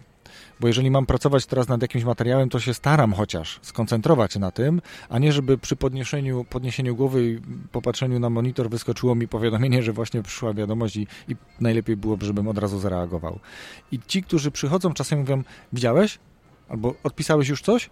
[0.59, 4.81] Bo jeżeli mam pracować teraz nad jakimś materiałem, to się staram chociaż skoncentrować na tym,
[5.09, 7.39] a nie żeby przy podniesieniu, podniesieniu głowy i
[7.71, 12.47] popatrzeniu na monitor wyskoczyło mi powiadomienie, że właśnie przyszła wiadomość i, i najlepiej byłoby, żebym
[12.47, 13.39] od razu zareagował.
[13.91, 16.19] I ci, którzy przychodzą, czasem mówią, widziałeś?
[16.69, 17.89] Albo odpisałeś już coś?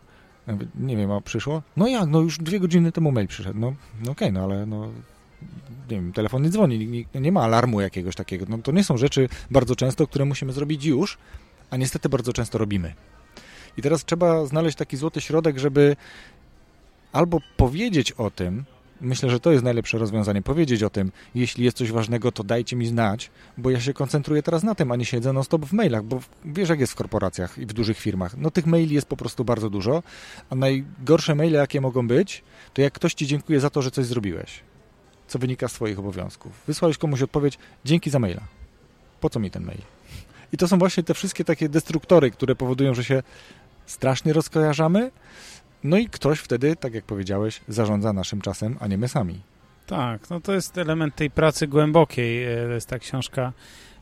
[0.75, 1.61] Nie wiem, a przyszło?
[1.77, 3.59] No jak, no już dwie godziny temu mail przyszedł.
[3.59, 3.73] No,
[4.03, 4.87] no okej, okay, no ale no,
[5.89, 8.45] nie wiem, telefon nie dzwoni, nie, nie ma alarmu jakiegoś takiego.
[8.49, 11.17] No to nie są rzeczy bardzo często, które musimy zrobić już,
[11.69, 12.93] a niestety bardzo często robimy.
[13.77, 15.95] I teraz trzeba znaleźć taki złoty środek, żeby
[17.11, 18.65] albo powiedzieć o tym,
[19.01, 20.41] Myślę, że to jest najlepsze rozwiązanie.
[20.41, 24.43] Powiedzieć o tym, jeśli jest coś ważnego, to dajcie mi znać, bo ja się koncentruję
[24.43, 27.57] teraz na tym, a nie siedzę non-stop w mailach, bo wiesz, jak jest w korporacjach
[27.57, 28.37] i w dużych firmach.
[28.37, 30.03] No tych maili jest po prostu bardzo dużo,
[30.49, 32.43] a najgorsze maile, jakie mogą być,
[32.73, 34.59] to jak ktoś ci dziękuję za to, że coś zrobiłeś,
[35.27, 36.51] co wynika z twoich obowiązków.
[36.67, 38.41] Wysłałeś komuś odpowiedź, dzięki za maila.
[39.21, 39.81] Po co mi ten mail?
[40.53, 43.23] I to są właśnie te wszystkie takie destruktory, które powodują, że się
[43.85, 45.11] strasznie rozkojarzamy,
[45.83, 49.41] no i ktoś wtedy, tak jak powiedziałeś, zarządza naszym czasem, a nie my sami.
[49.87, 52.43] Tak, no to jest element tej pracy głębokiej.
[52.43, 53.53] E, to jest ta książka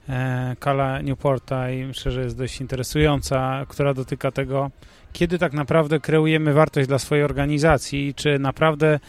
[0.10, 4.72] e, Kala Newporta i myślę, że jest dość interesująca, która dotyka tego,
[5.14, 9.00] kiedy tak naprawdę kreujemy wartość dla swojej organizacji, czy naprawdę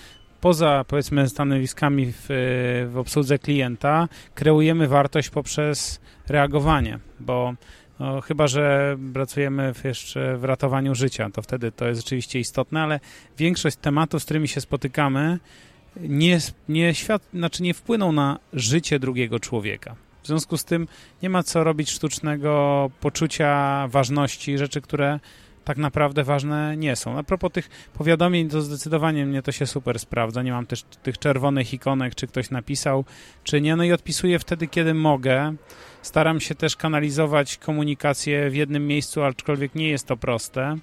[0.41, 2.27] poza, powiedzmy, stanowiskami w,
[2.93, 7.55] w obsłudze klienta, kreujemy wartość poprzez reagowanie, bo
[8.01, 13.01] no, chyba, że pracujemy jeszcze w ratowaniu życia, to wtedy to jest rzeczywiście istotne, ale
[13.39, 15.39] większość tematów, z którymi się spotykamy,
[16.01, 16.39] nie,
[16.69, 19.97] nie, świat, znaczy nie wpłyną na życie drugiego człowieka.
[20.23, 20.89] W związku z tym
[21.23, 25.21] nie ma co robić sztucznego poczucia ważności, rzeczy, które
[25.67, 27.19] tak naprawdę ważne nie są.
[27.19, 30.43] A propos tych powiadomień, to zdecydowanie mnie to się super sprawdza.
[30.43, 33.05] Nie mam też tych czerwonych ikonek, czy ktoś napisał,
[33.45, 33.77] czy nie.
[33.77, 35.55] No i odpisuję wtedy, kiedy mogę.
[36.03, 40.77] Staram się też kanalizować komunikację w jednym miejscu, aczkolwiek nie jest to proste.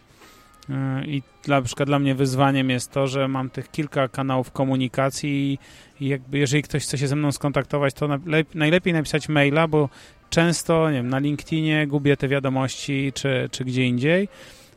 [0.69, 0.73] Y,
[1.05, 5.59] I dla, na przykład dla mnie wyzwaniem jest to, że mam tych kilka kanałów komunikacji
[5.99, 8.09] i jakby jeżeli ktoś chce się ze mną skontaktować, to
[8.55, 9.89] najlepiej napisać maila, bo
[10.29, 14.27] często nie wiem, na LinkedInie gubię te wiadomości czy, czy gdzie indziej.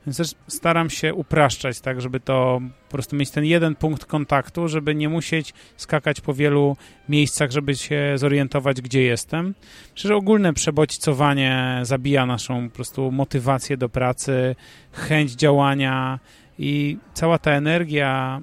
[0.07, 4.69] Więc też staram się upraszczać, tak, żeby to po prostu mieć ten jeden punkt kontaktu,
[4.69, 6.77] żeby nie musieć skakać po wielu
[7.09, 9.55] miejscach, żeby się zorientować, gdzie jestem.
[9.95, 14.57] Myślę, że ogólne przebodźcowanie zabija naszą po prostu motywację do pracy,
[14.93, 16.19] chęć działania
[16.59, 18.41] i cała ta energia,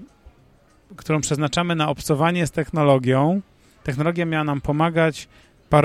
[0.96, 3.42] którą przeznaczamy na obcowanie z technologią,
[3.84, 5.28] technologia miała nam pomagać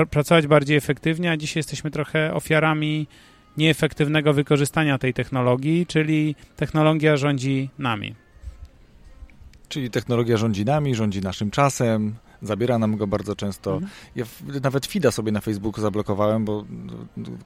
[0.09, 3.07] pracować bardziej efektywnie, a dzisiaj jesteśmy trochę ofiarami
[3.59, 8.15] nieefektywnego wykorzystania tej technologii, czyli technologia rządzi nami.
[9.69, 13.73] Czyli technologia rządzi nami, rządzi naszym czasem, Zabiera nam go bardzo często.
[13.73, 13.91] Mhm.
[14.15, 14.25] Ja
[14.63, 16.65] nawet feeda sobie na Facebooku zablokowałem, bo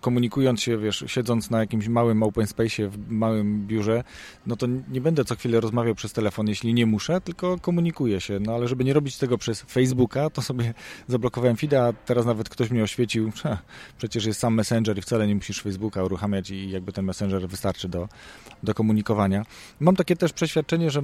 [0.02, 4.04] komunikując się, wiesz, siedząc na jakimś małym open space w małym biurze,
[4.48, 8.40] no to nie będę co chwilę rozmawiał przez telefon, jeśli nie muszę, tylko komunikuję się.
[8.40, 10.74] No ale żeby nie robić tego przez Facebooka, to sobie
[11.08, 13.32] zablokowałem feeda, a teraz nawet ktoś mnie oświecił,
[13.98, 17.90] przecież jest sam Messenger i wcale nie musisz Facebooka uruchamiać i jakby ten Messenger wystarczy
[17.90, 18.10] do,
[18.64, 19.46] do komunikowania.
[19.80, 21.02] Mam takie też przeświadczenie, że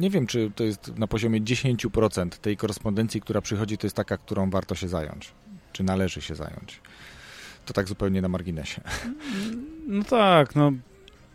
[0.00, 4.18] nie wiem, czy to jest na poziomie 10% tej korespondencji, która przychodzi, to jest taka,
[4.18, 5.32] którą warto się zająć,
[5.72, 6.80] czy należy się zająć.
[7.66, 8.80] To tak zupełnie na marginesie.
[9.86, 10.72] No tak, no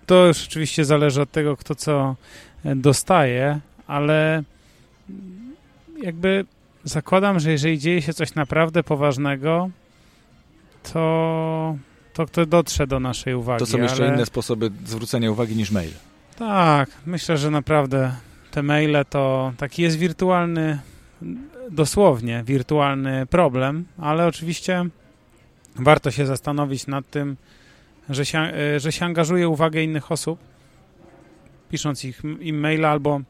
[0.05, 2.15] to już oczywiście zależy od tego, kto co
[2.65, 4.43] e, dostaje, ale
[6.03, 6.45] jakby
[6.83, 9.69] zakładam, że jeżeli dzieje się coś naprawdę poważnego,
[10.93, 11.77] to,
[12.13, 13.59] to kto dotrze do naszej uwagi.
[13.59, 14.13] To są jeszcze ale...
[14.15, 15.91] inne sposoby zwrócenia uwagi niż mail.
[16.37, 18.11] Tak, myślę, że naprawdę
[18.51, 20.79] te maile to taki jest wirtualny,
[21.71, 24.85] dosłownie wirtualny problem, ale oczywiście
[25.75, 27.37] warto się zastanowić nad tym,
[28.09, 30.39] że się, e, że się angażuje uwagę innych osób,
[31.71, 33.21] pisząc ich, im maila albo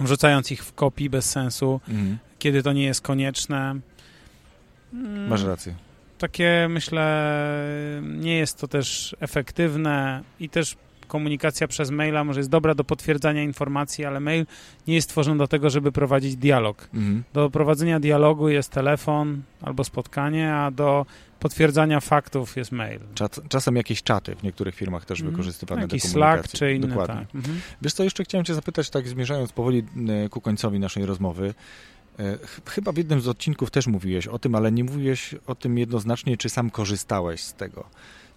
[0.00, 2.18] wrzucając ich w kopii bez sensu, Mhm.
[2.38, 3.76] kiedy to nie jest konieczne.
[4.92, 5.74] Mm, Masz rację.
[6.18, 7.34] takie myślę,
[8.02, 10.76] nie jest to też efektywne i też
[11.18, 14.46] komunikacja przez maila może jest dobra do potwierdzania informacji, ale mail
[14.86, 16.88] nie jest stworzony do tego, żeby prowadzić dialog.
[16.94, 17.22] Mhm.
[17.32, 21.06] Do prowadzenia dialogu jest telefon albo spotkanie, a do
[21.40, 23.00] potwierdzania faktów jest mail.
[23.14, 25.32] Czas, czasem jakieś czaty w niektórych firmach też Mhm.
[25.32, 26.58] wykorzystywane Jakiś do Slack komunikacji.
[26.58, 27.14] czy inne, Dokładnie.
[27.26, 27.34] tak.
[27.34, 27.60] Mhm.
[27.82, 29.82] Wiesz co, jeszcze chciałem cię zapytać, tak zmierzając powoli
[30.24, 31.54] e, ku końcowi naszej rozmowy.
[32.18, 35.54] E, ch- Chyba w jednym z odcinków też mówiłeś o tym, ale nie mówiłeś o
[35.54, 37.84] tym jednoznacznie, czy sam korzystałeś z tego.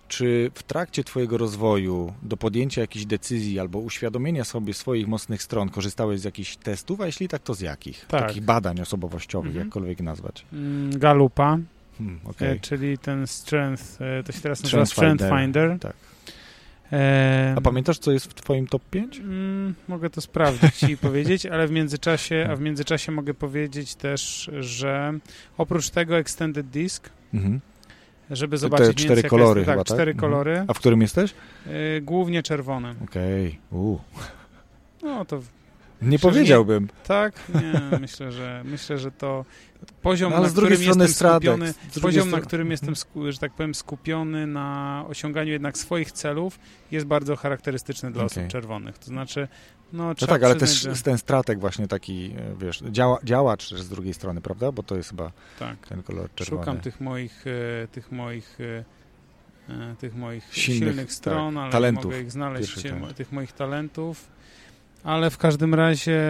[0.08, 5.70] Czy w trakcie Twojego rozwoju, do podjęcia jakichś decyzji albo uświadomienia sobie swoich mocnych stron,
[5.70, 8.06] korzystałeś z jakichś testów, a jeśli tak, to z jakich?
[8.06, 8.28] Tak.
[8.28, 9.66] Takich badań osobowościowych, Mhm.
[9.68, 10.46] jakkolwiek nazwać.
[10.54, 11.58] Mm, Galupa,
[11.98, 12.60] Hmm, e, okej.
[12.60, 15.80] czyli ten strength, e, to się teraz nazywa Strength Strength Finder.
[15.80, 15.94] Tak.
[16.94, 19.20] E, A pamiętasz, co jest w Twoim top 5?
[19.20, 24.50] Mm, mogę to sprawdzić i powiedzieć, ale w międzyczasie, a w międzyczasie mogę powiedzieć też,
[24.60, 25.14] że
[25.58, 27.60] oprócz tego Extended Disk, Mhm.
[28.32, 29.96] Żeby te zobaczyć mniej cztery więcej, kolory jest, chyba, tak, tak?
[29.98, 30.32] cztery Mhm.
[30.32, 31.34] kolory, A w którym jesteś?
[31.68, 32.96] y, głównie czerwone.
[33.04, 33.60] Okej.
[33.72, 33.98] U.
[35.04, 35.40] No to
[36.02, 36.88] Nie powiedziałbym.
[37.08, 39.46] tak, nie, myślę, że myślę, że to
[40.02, 41.50] poziom, No, na którym jestem Stradek.
[41.54, 42.94] skupiony, poziom, na strony- którym jestem,
[43.30, 46.60] że tak powiem, skupiony na osiąganiu jednak swoich celów,
[46.92, 48.38] jest bardzo charakterystyczny dla Okej.
[48.44, 48.98] osób czerwonych.
[48.98, 49.48] To znaczy,
[49.94, 53.90] no, No tak, ale też że, ten stratek właśnie taki, e, wiesz, działa, działacz z
[53.90, 54.72] drugiej strony, prawda?
[54.72, 55.88] Bo to jest chyba tak.
[55.88, 56.62] ten kolor czerwony.
[56.62, 57.46] Szukam tych moich,
[57.84, 58.58] e, tych moich,
[59.70, 62.04] e, tych moich Silnych, silnych, stron, tak, ale talentów.
[62.06, 62.76] nie mogę ich znaleźć,
[63.16, 64.37] tych moich talentów.
[65.04, 66.22] Ale w każdym razie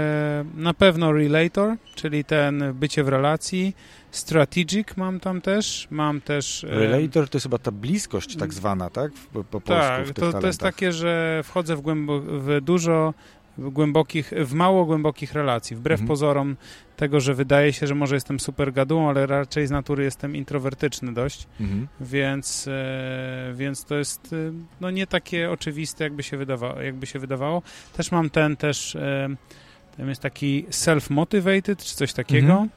[0.56, 3.76] na pewno relator, czyli ten bycie w relacji.
[4.12, 5.88] Strategic mam tam też.
[5.92, 6.64] Mam też.
[6.64, 9.12] e, Relator to jest chyba ta bliskość tak zwana, tak?
[9.34, 12.62] Po, po polsku tak, w tych to, to jest takie, że wchodzę w, głębo, w
[12.62, 13.14] dużo
[13.58, 16.08] głębokich, w mało głębokich relacji, wbrew Mhm.
[16.08, 16.56] pozorom
[16.98, 21.14] tego, że wydaje się, że może jestem super gadułą, ale raczej z natury jestem introwertyczny
[21.14, 21.48] dość.
[21.60, 21.88] Mhm.
[22.02, 24.36] Więc, e, więc to jest e,
[24.82, 27.62] no nie takie oczywiste, jakby się, wydawało, jakby się wydawało.
[27.94, 29.30] Też mam ten też, e,
[29.98, 32.70] tam jest taki self-motivated, czy coś takiego, Mhm.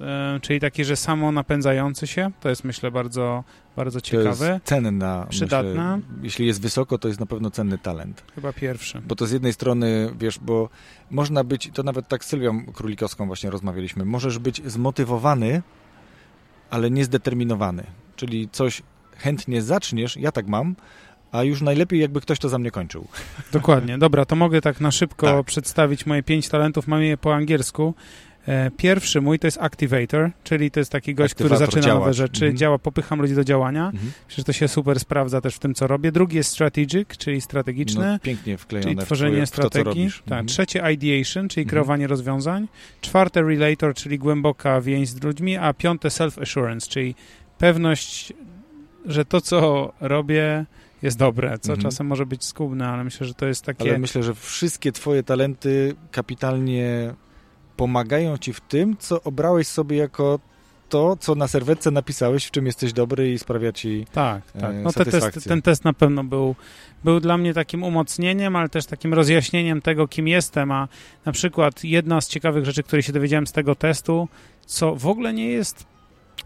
[0.00, 2.30] E, czyli taki, że samo napędzający się.
[2.40, 3.44] To jest myślę bardzo,
[3.76, 4.52] bardzo To ciekawe.
[4.52, 5.96] jest cenna, Przydatna.
[5.96, 8.24] Myślę, jeśli jest wysoko, to jest na pewno cenny talent.
[8.34, 9.02] Chyba pierwszy.
[9.06, 10.68] Bo to z jednej strony, wiesz, bo
[11.10, 15.62] można być, to nawet tak z Sylwią Królikowską właśnie rozmawialiśmy, możesz być zmotywowany,
[16.70, 17.84] ale niezdeterminowany.
[18.16, 18.82] Czyli coś
[19.16, 20.76] chętnie zaczniesz, ja tak mam,
[21.32, 23.06] a już najlepiej jakby ktoś to za mnie kończył.
[23.52, 23.98] Dokładnie.
[23.98, 25.46] Dobra, to mogę tak na szybko Tak.
[25.46, 26.88] przedstawić moje pięć talentów.
[26.88, 27.94] Mam je po angielsku.
[28.48, 32.04] E, Pierwszy mój to jest activator, czyli to jest taki gość, który Aktywator, zaczyna nowe
[32.04, 32.16] działacz.
[32.16, 32.56] rzeczy, Mhm.
[32.56, 33.86] działa, popycham ludzi do działania.
[33.86, 34.04] Mhm.
[34.26, 36.12] Myślę, że to się super sprawdza też w tym, co robię.
[36.12, 39.84] Drugi jest strategic, czyli strategiczny, No, pięknie wklejone czyli w tworzenie twoje- w to, strategii.
[40.02, 40.16] robisz.
[40.18, 40.26] tak.
[40.26, 40.46] Mhm.
[40.46, 41.68] Trzecie ideation, czyli Mhm.
[41.70, 42.68] kreowanie rozwiązań.
[43.00, 47.14] Czwarte relator, czyli głęboka więź z ludźmi, a piąte self-assurance, czyli
[47.58, 48.32] pewność,
[49.06, 50.64] że to, co robię,
[51.02, 51.82] jest dobre, co Mhm.
[51.90, 53.88] czasem może być skubne, ale myślę, że to jest takie...
[53.90, 57.14] Ale myślę, że wszystkie twoje talenty kapitalnie
[57.76, 60.38] pomagają ci w tym, co obrałeś sobie jako
[60.88, 64.06] to, co na serwetce napisałeś, w czym jesteś dobry i sprawia ci...
[64.12, 64.70] Tak, tak.
[64.70, 66.54] e, No te testy, ten test na pewno był,
[67.04, 70.88] był dla mnie takim umocnieniem, ale też takim rozjaśnieniem tego, kim jestem, a
[71.24, 74.28] na przykład jedna z ciekawych rzeczy, której się dowiedziałem z tego testu,
[74.66, 75.86] co w ogóle nie jest,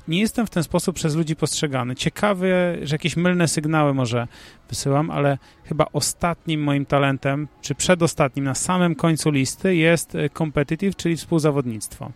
[0.09, 1.97] nie jestem w ten sposób przez ludzi postrzegany.
[1.97, 2.47] Ciekawe,
[2.83, 4.29] że jakieś mylne sygnały może
[4.69, 10.97] wysyłam, ale chyba ostatnim moim talentem, czy przedostatnim, na samym końcu listy jest e, competitive,
[10.97, 12.11] czyli współzawodnictwo.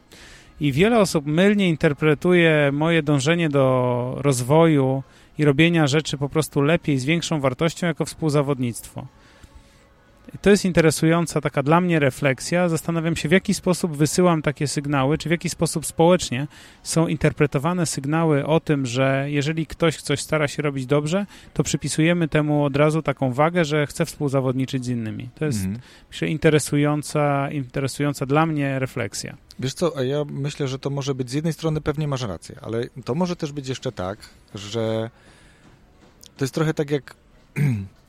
[0.61, 5.03] I wiele osób mylnie interpretuje moje dążenie do rozwoju
[5.39, 9.07] i robienia rzeczy po prostu lepiej, z większą wartością jako współzawodnictwo.
[10.43, 12.68] To jest interesująca taka dla mnie refleksja.
[12.68, 16.47] Zastanawiam się, w jaki sposób wysyłam takie sygnały, czy w jaki sposób społecznie
[16.83, 22.29] są interpretowane sygnały o tym, że jeżeli ktoś coś stara się robić dobrze, to przypisujemy
[22.29, 25.29] temu od razu taką wagę, że chce współzawodniczyć z innymi.
[25.35, 25.81] To jest, mhm.
[26.11, 29.37] myślę, interesująca, interesująca dla mnie refleksja.
[29.59, 32.57] Wiesz co, a ja myślę, że to może być z jednej strony pewnie masz rację,
[32.62, 34.18] ale to może też być jeszcze tak,
[34.55, 35.11] że
[36.37, 37.14] to jest trochę tak jak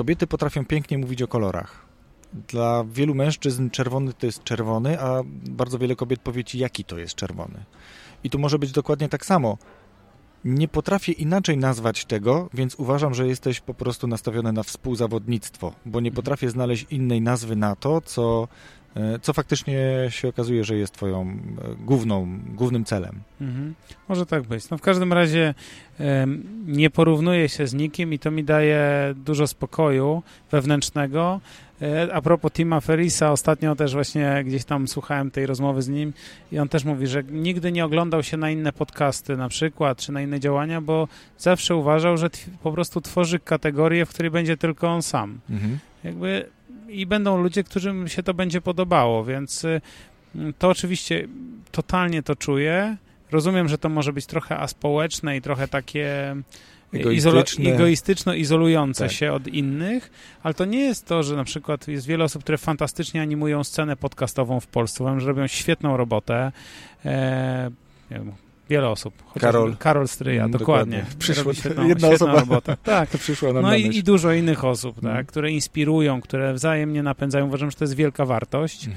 [0.00, 1.86] kobiety potrafią pięknie mówić o kolorach.
[2.48, 6.98] Dla wielu mężczyzn czerwony to jest czerwony, a bardzo wiele kobiet powie ci, jaki to
[6.98, 7.64] jest czerwony.
[8.24, 9.58] I tu może być dokładnie tak samo.
[10.44, 16.00] Nie potrafię inaczej nazwać tego, więc uważam, że jesteś po prostu nastawiony na współzawodnictwo, bo
[16.00, 16.16] nie mhm.
[16.16, 18.48] potrafię znaleźć innej nazwy na to, co
[19.22, 19.76] co faktycznie
[20.08, 21.34] się okazuje, że jest twoją e,
[21.84, 23.20] główną, głównym celem.
[23.40, 23.74] Mhm.
[24.08, 24.70] Może tak być.
[24.70, 25.54] No w każdym razie
[26.66, 31.40] nie porównuję się z nikim i to mi daje dużo spokoju wewnętrznego.
[31.82, 36.12] E, a propos Tima Ferisa, ostatnio też właśnie gdzieś tam słuchałem tej rozmowy z nim
[36.52, 40.12] i on też mówi, że nigdy nie oglądał się na inne podcasty na przykład, czy
[40.12, 42.30] na inne działania, bo zawsze uważał, że
[42.62, 45.40] po prostu tworzy kategorię, w której będzie tylko on sam.
[45.50, 45.78] Mhm.
[46.04, 46.50] Jakby
[46.90, 49.80] i będą ludzie, którym się to będzie podobało, więc y,
[50.58, 51.28] to oczywiście
[51.72, 52.96] totalnie to czuję.
[53.30, 56.36] Rozumiem, że to może być trochę aspołeczne i trochę takie
[56.92, 59.12] egoistyczne, egoistyczno izolujące tak.
[59.12, 60.10] się od innych,
[60.42, 63.96] ale to nie jest to, że na przykład jest wiele osób, które fantastycznie animują scenę
[63.96, 66.52] podcastową w Polsce, że robią świetną robotę.
[67.04, 67.70] E,
[68.10, 68.32] wiem,
[68.70, 69.14] wiele osób.
[69.40, 69.76] Karol.
[69.76, 70.96] Karol Stryja, mm, dokładnie.
[70.96, 71.18] dokładnie.
[71.18, 72.76] Przyszło, świetną, jedna świetną osoba robotę.
[72.84, 73.10] Tak.
[73.10, 75.26] to przyszło nam No i, i, dużo innych osób, tak, mm.
[75.26, 77.46] które inspirują, które wzajemnie napędzają.
[77.46, 78.88] Uważam, że to jest wielka wartość.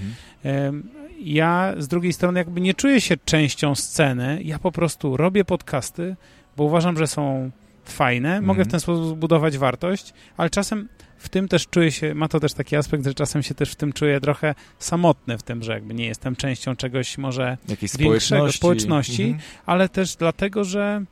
[0.43, 0.84] Mm.
[1.24, 4.39] Ja z drugiej strony jakby nie czuję się częścią sceny.
[4.43, 6.15] Ja po prostu robię podcasty,
[6.57, 7.51] bo uważam, że są
[7.86, 8.41] fajne.
[8.41, 8.69] Mogę w mhm.
[8.69, 12.75] ten sposób zbudować wartość, ale czasem w tym też czuję się, ma to też taki
[12.75, 16.05] aspekt, że czasem się też w tym czuję trochę samotny w tym, że jakby nie
[16.05, 19.41] jestem częścią czegoś może Jakiejś społeczności, społeczności mhm.
[19.65, 21.03] ale też dlatego, że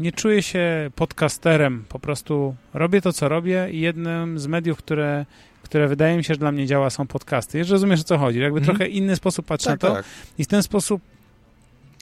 [0.00, 5.26] nie czuję się podcasterem, po prostu robię to, co robię i jednym z mediów, które
[5.62, 7.58] które wydaje mi się, że dla mnie działa, są podcasty.
[7.58, 8.38] Jeżeli rozumiesz, o co chodzi.
[8.38, 8.76] Jakby mhm.
[8.76, 10.04] trochę inny sposób patrzę tak, na to tak.
[10.38, 11.02] i w ten sposób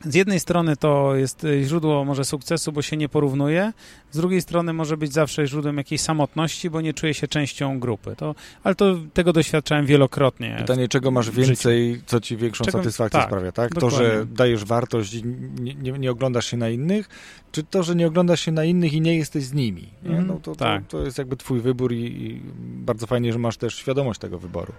[0.05, 3.73] z jednej strony to jest y, źródło może sukcesu, bo się nie porównuje,
[4.11, 8.17] z drugiej strony może być zawsze źródłem jakiejś samotności, bo nie czuje się częścią grupy.
[8.17, 8.35] To,
[8.65, 10.57] ale to, tego doświadczałem wielokrotnie.
[10.59, 13.75] Pytanie, czego masz więcej, co ci większą czego, satysfakcję tak, sprawia, tak?
[13.75, 15.23] To, że dajesz wartość i
[15.61, 17.09] nie, nie, nie, oglądasz się na innych,
[17.53, 19.89] czy to, że nie oglądasz się na innych i nie jesteś z nimi?
[20.05, 20.87] Mhm, no to, tak.
[20.87, 24.39] to, to, jest jakby twój wybór i, i bardzo fajnie, że masz też świadomość tego
[24.39, 24.73] wyboru.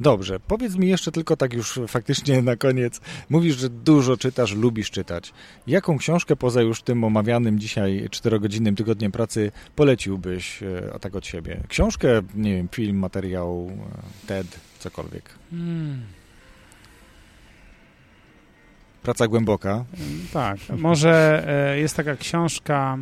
[0.00, 3.00] Dobrze, powiedz mi jeszcze tylko tak już faktycznie na koniec.
[3.30, 5.32] Mówisz, że dużo czytasz, lubisz czytać.
[5.66, 11.26] Jaką książkę poza już tym omawianym dzisiaj czterogodzinnym tygodniem pracy poleciłbyś e, a tak od
[11.26, 11.60] siebie?
[11.68, 15.30] Książkę, nie wiem, film, materiał, e, TED, cokolwiek.
[15.50, 16.02] Hmm.
[19.02, 19.84] Praca głęboka.
[20.32, 22.98] Tak, może e, jest taka książka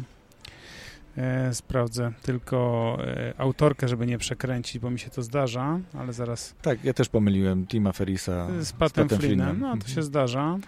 [1.53, 2.99] sprawdzę tylko
[3.39, 6.55] autorkę, żeby nie przekręcić, bo mi się to zdarza, ale zaraz...
[6.63, 9.61] Tak, ja też pomyliłem Tima Ferisa z Patem, z Flynnem.
[9.61, 9.95] No, to mhm.
[9.95, 10.59] się zdarza.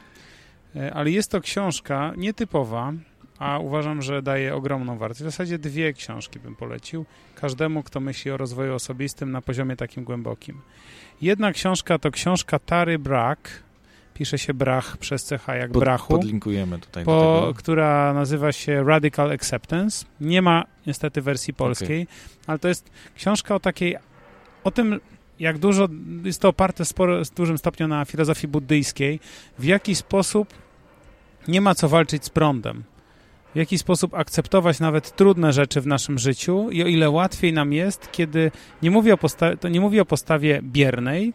[0.77, 2.93] E, ale jest to książka nietypowa,
[3.43, 5.21] a uważam, że daje ogromną wartość.
[5.21, 10.05] W zasadzie dwie książki bym polecił każdemu, kto myśli o rozwoju osobistym na poziomie takim
[10.05, 10.61] głębokim.
[11.23, 13.63] Jedna książka to książka Tary Brak,
[14.15, 16.09] pisze się Brach przez CH jak Pod, Brachu.
[16.09, 20.07] Podlinkujemy tutaj po, Która nazywa się Radical Acceptance.
[20.21, 22.15] Nie ma niestety wersji polskiej, okay.
[22.47, 23.97] ale to jest książka o takiej,
[24.65, 25.01] o tym,
[25.41, 25.89] jak dużo,
[26.25, 29.21] jest to oparte sporo, w dużym stopniu na filozofii buddyjskiej,
[29.59, 30.55] w jaki sposób
[31.49, 32.85] nie ma co walczyć z prądem.
[33.55, 37.73] W jaki sposób akceptować nawet trudne rzeczy w naszym życiu i o ile łatwiej nam
[37.73, 38.51] jest, kiedy
[38.83, 41.33] nie mówię o, posta- to nie mówię o postawie biernej,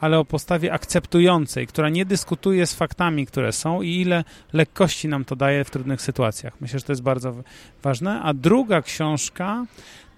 [0.00, 5.24] ale o postawie akceptującej, która nie dyskutuje z faktami, które są i ile lekkości nam
[5.24, 6.60] to daje w trudnych sytuacjach.
[6.60, 7.34] Myślę, że to jest bardzo
[7.82, 8.22] ważne.
[8.22, 9.66] A druga książka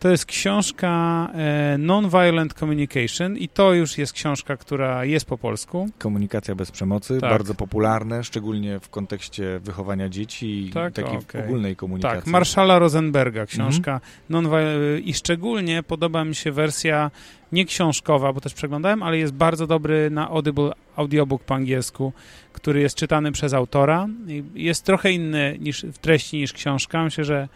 [0.02, 5.88] to jest książka e, Nonviolent Communication i to już jest książka, która jest po polsku.
[5.98, 7.30] Komunikacja bez przemocy, tak.
[7.30, 11.44] bardzo popularne, szczególnie w kontekście wychowania dzieci i tak, takiej okay.
[11.44, 12.18] ogólnej komunikacji.
[12.18, 14.00] Tak, Marszala Rosenberga książka.
[14.30, 15.04] Mhm.
[15.04, 17.10] I szczególnie podoba mi się wersja
[17.52, 22.12] nie książkowa, bo też przeglądałem, ale jest bardzo dobry na Audible audiobook po angielsku,
[22.52, 24.08] który jest czytany przez autora.
[24.54, 27.04] Jest trochę inny niż, w treści niż książka.
[27.04, 27.48] Myślę, że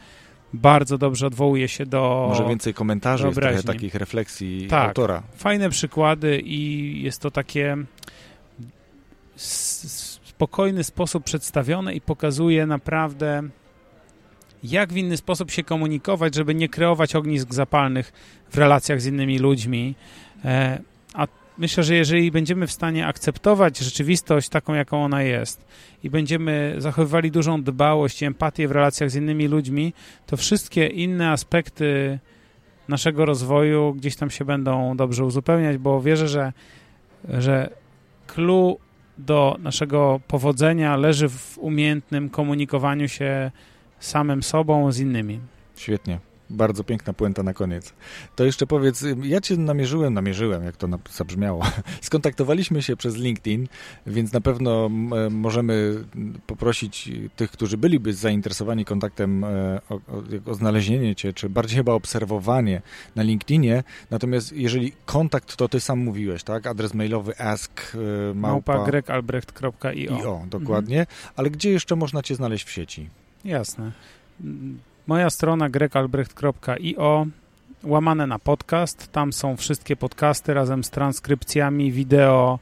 [0.52, 2.26] bardzo dobrze odwołuje się do.
[2.28, 5.22] Może więcej komentarzy, jest trochę takich refleksji tak, autora.
[5.36, 7.76] Fajne przykłady i jest to takie
[10.36, 13.42] spokojny sposób przedstawione i pokazuje naprawdę,
[14.62, 18.12] jak w inny sposób się komunikować, żeby nie kreować ognisk zapalnych
[18.50, 19.94] w relacjach z innymi ludźmi.
[20.44, 20.78] E,
[21.58, 25.66] myślę, że jeżeli będziemy w stanie akceptować rzeczywistość taką, jaką ona jest
[26.04, 29.92] i będziemy zachowywali dużą dbałość i empatię w relacjach z innymi ludźmi,
[30.26, 32.18] to wszystkie inne aspekty
[32.88, 36.52] naszego rozwoju gdzieś tam się będą dobrze uzupełniać, bo wierzę, że,
[37.28, 37.70] że
[38.26, 38.78] clue
[39.18, 43.50] do naszego powodzenia leży w umiejętnym komunikowaniu się
[44.00, 45.40] samym sobą z innymi.
[45.76, 46.35] Świetnie.
[46.50, 47.92] Bardzo piękna puenta na koniec.
[48.36, 51.64] To jeszcze powiedz, ja cię namierzyłem, namierzyłem, jak to zabrzmiało.
[52.00, 53.68] Skontaktowaliśmy się przez LinkedIn,
[54.06, 54.88] więc na pewno
[55.30, 56.04] możemy
[56.46, 60.00] poprosić tych, którzy byliby zainteresowani kontaktem e, o, o,
[60.50, 62.82] o znalezienie cię, czy bardziej chyba obserwowanie
[63.16, 63.84] na LinkedInie.
[64.10, 66.66] Natomiast jeżeli kontakt, to ty sam mówiłeś, tak?
[66.66, 70.46] Adres mailowy ask e, małpa, małpa gregalbrecht.io.
[70.50, 71.00] dokładnie.
[71.00, 71.18] Mhm.
[71.36, 73.08] Ale gdzie jeszcze można cię znaleźć w sieci?
[73.44, 73.92] Jasne.
[75.06, 77.26] Moja strona grekalbrecht.io
[77.84, 79.12] łamane na podcast.
[79.12, 82.58] Tam są wszystkie podcasty razem z transkrypcjami, wideo,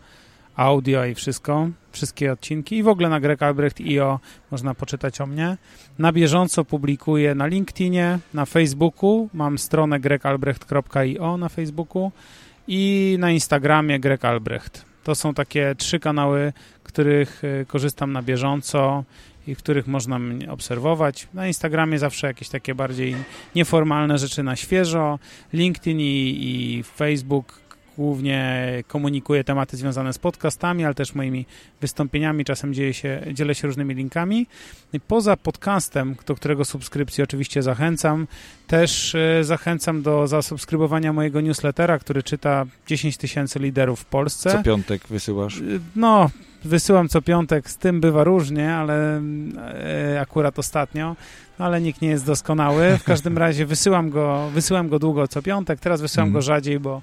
[0.56, 1.68] audio i wszystko.
[1.92, 4.20] Wszystkie odcinki i w ogóle na grekalbrecht.io
[4.50, 5.56] można poczytać o mnie.
[5.98, 9.28] Na bieżąco publikuję na LinkedInie, na Facebooku.
[9.34, 12.12] Mam stronę grekalbrecht.io na Facebooku
[12.68, 14.84] i na Instagramie grekalbrecht.
[15.04, 19.04] To są takie trzy kanały, których y, korzystam na bieżąco
[19.46, 21.28] i których można mnie obserwować.
[21.34, 23.16] Na Instagramie zawsze jakieś takie bardziej
[23.54, 25.18] nieformalne rzeczy na świeżo.
[25.52, 27.64] LinkedIn i, i Facebook
[27.96, 31.46] głównie komunikuję tematy związane z podcastami, ale też moimi
[31.80, 34.46] wystąpieniami, czasem dzieje się, dzielę się różnymi linkami.
[34.92, 38.26] I poza podcastem, do którego subskrypcji oczywiście zachęcam,
[38.66, 44.50] też e, zachęcam do zasubskrybowania mojego newslettera, który czyta 10 tysięcy liderów w Polsce.
[44.50, 45.62] Co piątek wysyłasz?
[45.96, 46.30] No,
[46.64, 49.22] wysyłam co piątek, z tym bywa różnie, ale
[49.56, 51.16] e, akurat ostatnio,
[51.58, 52.98] ale nikt nie jest doskonały.
[52.98, 56.32] W każdym razie wysyłam go, wysyłam go długo co piątek, teraz wysyłam mm.
[56.32, 57.02] go rzadziej, bo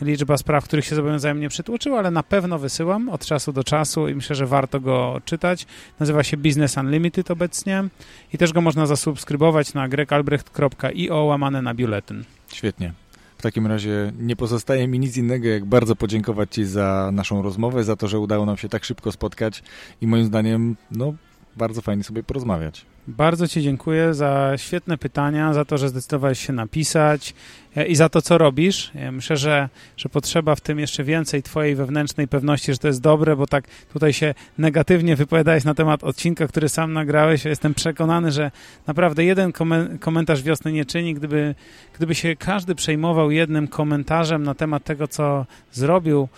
[0.00, 4.08] liczba spraw, których się zobowiązałem nie przytłoczyła, ale na pewno wysyłam od czasu do czasu
[4.08, 5.66] i myślę, że warto go czytać.
[6.00, 7.84] Nazywa się Business Unlimited obecnie
[8.32, 12.24] i też go można zasubskrybować na grekalbrecht.io łamane na biuletyn.
[12.52, 13.03] Świetnie.
[13.44, 17.96] Takim razie nie pozostaje mi nic innego, jak bardzo podziękować Ci za naszą rozmowę, za
[17.96, 19.62] to, że udało nam się tak szybko spotkać
[20.00, 21.14] i moim zdaniem, no,
[21.56, 22.86] bardzo fajnie sobie porozmawiać.
[23.08, 27.34] Bardzo Ci dziękuję za świetne pytania, za to, że zdecydowałeś się napisać
[27.76, 28.90] e, i za to, co robisz.
[28.94, 33.00] Ja myślę, że, że potrzeba w tym jeszcze więcej Twojej wewnętrznej pewności, że to jest
[33.00, 37.44] dobre, bo tak tutaj się negatywnie wypowiadałeś na temat odcinka, który sam nagrałeś.
[37.44, 38.50] Jestem przekonany, że
[38.86, 39.52] naprawdę jeden
[40.00, 41.14] komentarz wiosny nie czyni.
[41.14, 41.54] Gdyby,
[41.96, 46.28] gdyby się każdy przejmował jednym komentarzem na temat tego, co zrobił,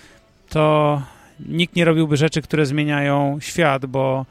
[0.49, 1.03] to
[1.41, 4.27] nikt nie robiłby rzeczy, które zmieniają świat, bo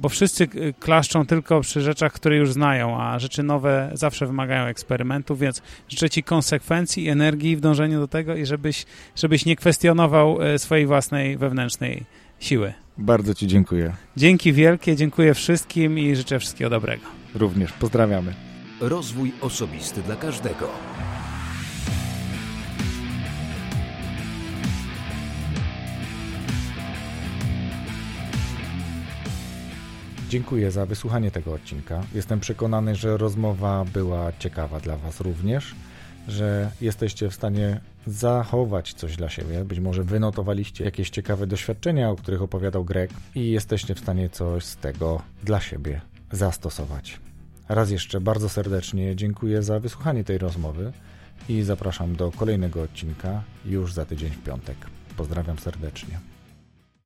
[0.00, 0.48] bo wszyscy
[0.80, 6.10] klaszczą tylko przy rzeczach, które już znają, a rzeczy nowe zawsze wymagają eksperymentów, więc życzę
[6.10, 8.86] Ci konsekwencji, energii w dążeniu do tego i żebyś,
[9.16, 12.04] żebyś nie kwestionował e, swojej własnej wewnętrznej
[12.40, 12.72] siły.
[12.98, 13.92] Bardzo Ci dziękuję.
[14.16, 17.02] Dzięki wielkie, dziękuję wszystkim i życzę wszystkiego dobrego.
[17.34, 18.34] Również, pozdrawiamy.
[18.80, 20.68] Rozwój osobisty dla każdego.
[30.32, 32.02] Dziękuję za wysłuchanie tego odcinka.
[32.14, 35.74] Jestem przekonany, że rozmowa była ciekawa dla Was również,
[36.28, 39.64] że jesteście w stanie zachować coś dla siebie.
[39.64, 44.64] Być może wynotowaliście jakieś ciekawe doświadczenia, o których opowiadał Greg, i jesteście w stanie coś
[44.64, 47.20] z tego dla siebie zastosować.
[47.68, 50.92] Raz jeszcze bardzo serdecznie dziękuję za wysłuchanie tej rozmowy
[51.48, 54.76] i zapraszam do kolejnego odcinka już za tydzień w piątek.
[55.16, 56.31] Pozdrawiam serdecznie.